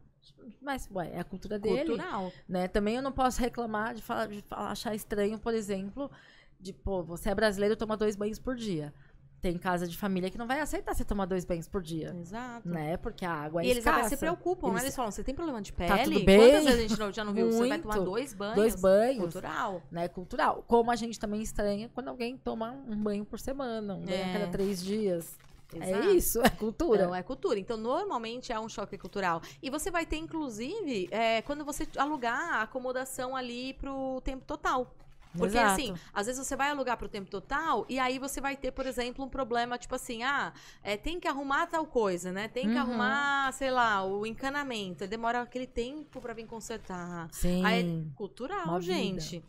[0.61, 1.85] Mas, ué, é a cultura dele.
[1.85, 2.31] Cultural.
[2.47, 2.67] né?
[2.67, 6.11] Também eu não posso reclamar de, falar, de achar estranho, por exemplo,
[6.59, 8.93] de, pô, você é brasileiro toma dois banhos por dia.
[9.39, 12.15] Tem casa de família que não vai aceitar você tomar dois banhos por dia.
[12.19, 12.67] Exato.
[12.67, 12.97] Né?
[12.97, 14.15] Porque a água é E eles até escassa.
[14.15, 14.73] se preocupam, né?
[14.73, 15.89] Eles- Eles falam, você tem problema de pele?
[15.89, 16.39] Tá tudo bem?
[16.39, 17.51] Quantas vezes a gente não- já não viu?
[17.51, 17.81] Você vai Muito.
[17.83, 18.55] tomar dois banhos?
[18.55, 19.19] Dois banhos.
[19.21, 19.81] Cultural.
[19.91, 20.63] Né, cultural.
[20.67, 24.29] Como a gente também estranha quando alguém toma um banho por semana, um banho É.
[24.31, 25.37] a cada três dias.
[25.75, 26.09] É Exato.
[26.15, 27.01] isso, é cultura.
[27.03, 27.59] Então, é cultura.
[27.59, 29.41] Então, normalmente é um choque cultural.
[29.61, 34.95] E você vai ter, inclusive, é, quando você alugar a acomodação ali pro tempo total.
[35.37, 35.71] Porque, Exato.
[35.73, 38.85] assim, às vezes você vai alugar pro tempo total e aí você vai ter, por
[38.85, 40.51] exemplo, um problema, tipo assim, ah,
[40.83, 42.47] é, tem que arrumar tal coisa, né?
[42.47, 42.81] Tem que Uhum.
[42.81, 45.03] arrumar, sei lá, o encanamento.
[45.03, 47.27] Aí Demora aquele tempo pra vir consertar.
[47.31, 47.63] Sim.
[47.65, 47.81] Aí
[48.11, 48.93] é cultural, Uma vida.
[48.93, 49.43] gente.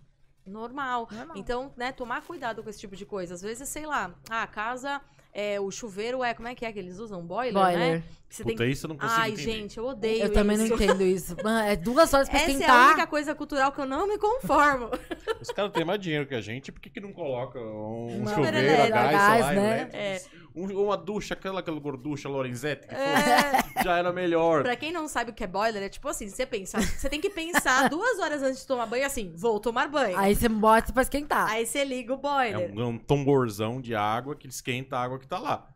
[0.46, 1.08] Normal.
[1.10, 1.36] Normal.
[1.36, 3.34] Então, né, tomar cuidado com esse tipo de coisa.
[3.34, 5.00] Às vezes, sei lá, ah, a casa,
[5.32, 7.22] é, o chuveiro é, como é que é que eles usam?
[7.22, 7.98] Boiler, Boiler.
[8.00, 8.04] né?
[8.30, 8.70] Você Puta, tem...
[8.70, 9.42] isso eu não consigo Ai, entender.
[9.52, 10.74] gente, eu odeio Eu também não isso.
[10.74, 11.34] entendo isso.
[11.42, 14.18] Mano, É duas horas pra Essa é a única coisa cultural que eu não me
[14.18, 14.90] conformo.
[15.40, 18.34] Os caras têm mais dinheiro que a gente, por que, que não coloca um Uma
[18.34, 19.88] chuveiro a elétrica, gás, gás, solar, né?
[19.94, 20.22] É.
[20.54, 23.62] Um- uma ducha, aquela, aquela gorducha Lorenzetti, que É.
[23.62, 24.62] foi, já era melhor.
[24.62, 27.20] pra quem não sabe o que é boiler, é tipo assim, você pensa, você tem
[27.20, 30.18] que pensar duas horas antes de tomar banho, assim, vou tomar banho.
[30.18, 31.48] Aí, Aí você bota pra esquentar.
[31.64, 32.74] você liga o É boiler.
[32.74, 35.66] um, é um tamborzão de água que esquenta a água que tá lá.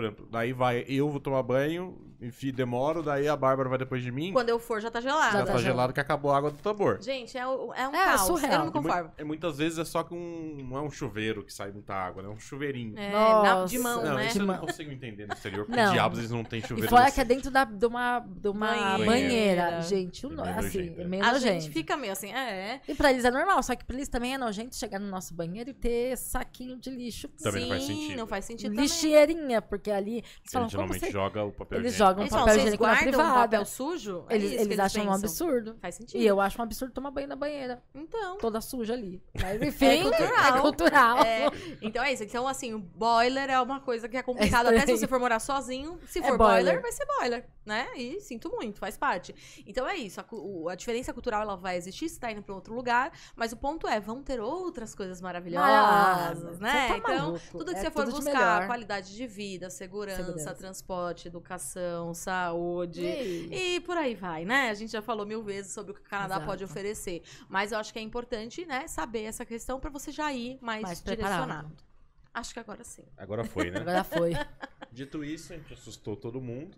[0.00, 4.02] Por exemplo, daí vai, eu vou tomar banho, enfim, demoro, daí a Bárbara vai depois
[4.02, 5.32] de mim, Quando eu for, já tá gelado.
[5.32, 7.00] já Já tá tá gelado que acabou a água do tambor.
[7.02, 8.20] Gente, é, o- é um É, caos.
[8.22, 8.52] surreal.
[8.52, 9.10] Eu não me E mu- conformo.
[9.18, 10.66] e muitas vezes é só que um.
[10.68, 12.28] Não é um chuveiro que sai muita água, né?
[12.28, 12.98] É um chuveirinho.
[12.98, 14.26] É, na- de mão, não, né?
[14.26, 15.64] isso eu não consigo entender no exterior.
[15.66, 15.92] Por Não.
[15.92, 16.90] diabos eles não têm E chuveiro.
[16.90, 17.14] fora assim.
[17.14, 18.66] que é dentro da, de uma, de uma
[18.98, 19.06] Banheira.
[19.06, 19.80] banheira.
[19.82, 21.06] Gente, o É no- meio assim, nojento, é é.
[21.06, 21.60] meio A nojento.
[21.62, 22.80] gente fica meio assim, é.
[22.86, 25.32] E pra eles é normal, só que pra eles também é nojento chegar no nosso
[25.34, 27.28] banheiro e ter saquinho de lixo.
[27.42, 28.16] Também não faz Sim, sentido.
[28.18, 28.82] não faz sentido também.
[28.84, 31.10] Lixeirinha, porque ali eles como geralmente você...
[31.10, 32.09] joga o papel Eles higiênico.
[32.10, 33.32] Jogam Eles papel higiênico na privada.
[33.40, 34.24] papel sujo?
[34.28, 35.76] É Eles, que eles acham um absurdo.
[35.80, 36.20] Faz sentido.
[36.20, 38.38] E eu acho um absurdo tomar banho na banheira, Então.
[38.38, 39.22] toda suja ali.
[39.40, 40.56] Mas enfim, É cultural.
[40.56, 41.18] é cultural.
[41.22, 41.46] É,
[41.82, 42.22] então é isso.
[42.24, 44.66] Então, assim, o boiler é uma coisa que é complicado.
[44.66, 46.64] É Até se você for morar sozinho, se É for boiler.
[46.64, 46.82] boiler.
[46.82, 47.88] vai ser boiler, né?
[47.96, 49.34] E sinto muito, faz parte.
[49.66, 50.20] Então é isso.
[50.20, 50.24] A,
[50.72, 53.12] a diferença cultural ela vai existir, você tá indo pra outro lugar.
[53.36, 56.88] Mas o ponto é, vão ter outras coisas maravilhosas, Você né?
[56.88, 58.66] tá então, tudo que É você for buscar, melhor.
[58.66, 60.54] qualidade de vida, segurança, Segurança.
[60.54, 63.02] transporte, educação, saúde.
[63.04, 64.70] E- E por aí vai, né?
[64.70, 66.46] A gente já falou mil vezes sobre o que o Canadá Exato.
[66.46, 67.22] pode oferecer.
[67.48, 70.82] Mas eu acho que é importante, né, saber essa questão pra você já ir mais,
[70.82, 71.44] Mais direcionado.
[71.46, 71.90] preparado.
[72.32, 73.04] Acho que agora sim.
[73.16, 73.80] Agora foi, né?
[73.80, 74.32] Agora foi.
[74.92, 76.76] Dito isso, a gente assustou todo mundo.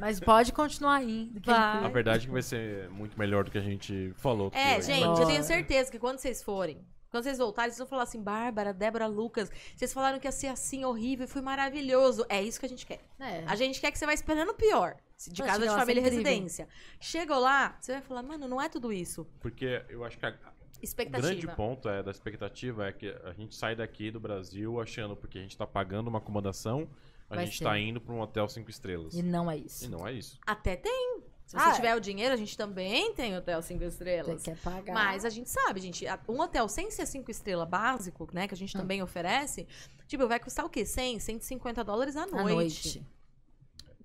[0.00, 1.40] Mas pode continuar indo.
[1.44, 1.84] Vai.
[1.84, 4.50] A verdade é que vai ser muito melhor do que a gente falou.
[4.52, 6.84] É, gente, eu tenho certeza que quando vocês forem,
[7.14, 10.48] quando vocês voltarem, vocês vão falar assim, Bárbara, Débora, Lucas, vocês falaram que ia ser
[10.48, 12.26] assim, horrível, foi maravilhoso.
[12.28, 13.04] É isso que a gente quer.
[13.20, 13.44] É.
[13.46, 14.96] A gente quer que você vá esperando o pior.
[15.30, 16.66] De casa de lá, família e residência.
[16.98, 19.24] Chegou lá, você vai falar, mano, não é tudo isso.
[19.38, 21.28] Porque eu acho que a, o Expectativa.
[21.28, 25.38] grande ponto é, da expectativa é que a gente sai daqui do Brasil achando porque
[25.38, 26.90] a gente tá pagando uma acomodação,
[27.30, 27.64] a Vai gente ser.
[27.64, 29.14] tá indo pra um hotel cinco estrelas.
[29.14, 29.84] E não é isso.
[29.84, 30.36] E não é isso.
[30.44, 31.22] Até tem.
[31.46, 34.42] Se Ah, você tiver o dinheiro, a gente também tem hotel cinco Você estrelas.
[34.42, 34.94] quer pagar.
[34.94, 38.56] Mas a gente sabe, gente, um hotel sem ser cinco estrelas básico, né, que a
[38.56, 38.80] gente Hum.
[38.80, 39.66] também oferece,
[40.08, 40.84] tipo, vai custar o quê?
[40.86, 42.54] 100, 150 dólares à à noite.
[42.54, 43.06] noite.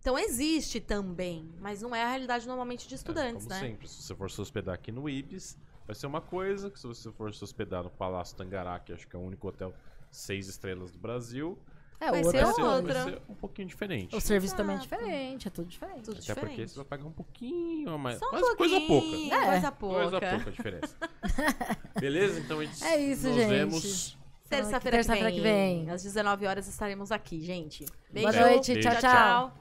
[0.01, 3.59] Então existe também, mas não é a realidade normalmente de estudantes, como né?
[3.59, 6.87] sempre, se você for se hospedar aqui no Ibis, vai ser uma coisa, que se
[6.87, 9.73] você for se hospedar no Palácio Tangará, que acho que é o único hotel
[10.09, 11.57] seis estrelas do Brasil,
[12.01, 13.03] É, Vai o ser outra.
[13.03, 14.15] vai ser um pouquinho diferente.
[14.15, 14.95] O serviço também é Exato.
[14.95, 16.01] diferente, é tudo diferente.
[16.03, 16.49] Tudo Até diferente.
[16.55, 18.19] porque você vai pagar um pouquinho a mais.
[18.19, 19.07] Só um mas coisa pouca.
[19.35, 19.45] É.
[19.51, 19.95] Coisa pouca.
[19.95, 20.95] Coisa pouca a diferença.
[21.99, 22.39] Beleza?
[22.39, 24.19] Então a gente É isso, nos gente.
[24.49, 25.85] Terça-feira Terça-feira que, que vem.
[25.85, 25.89] vem.
[25.91, 27.85] Às 19 horas estaremos aqui, gente.
[28.11, 28.31] Beijo.
[28.31, 28.89] Boa noite, Beijo.
[28.89, 29.53] tchau, tchau.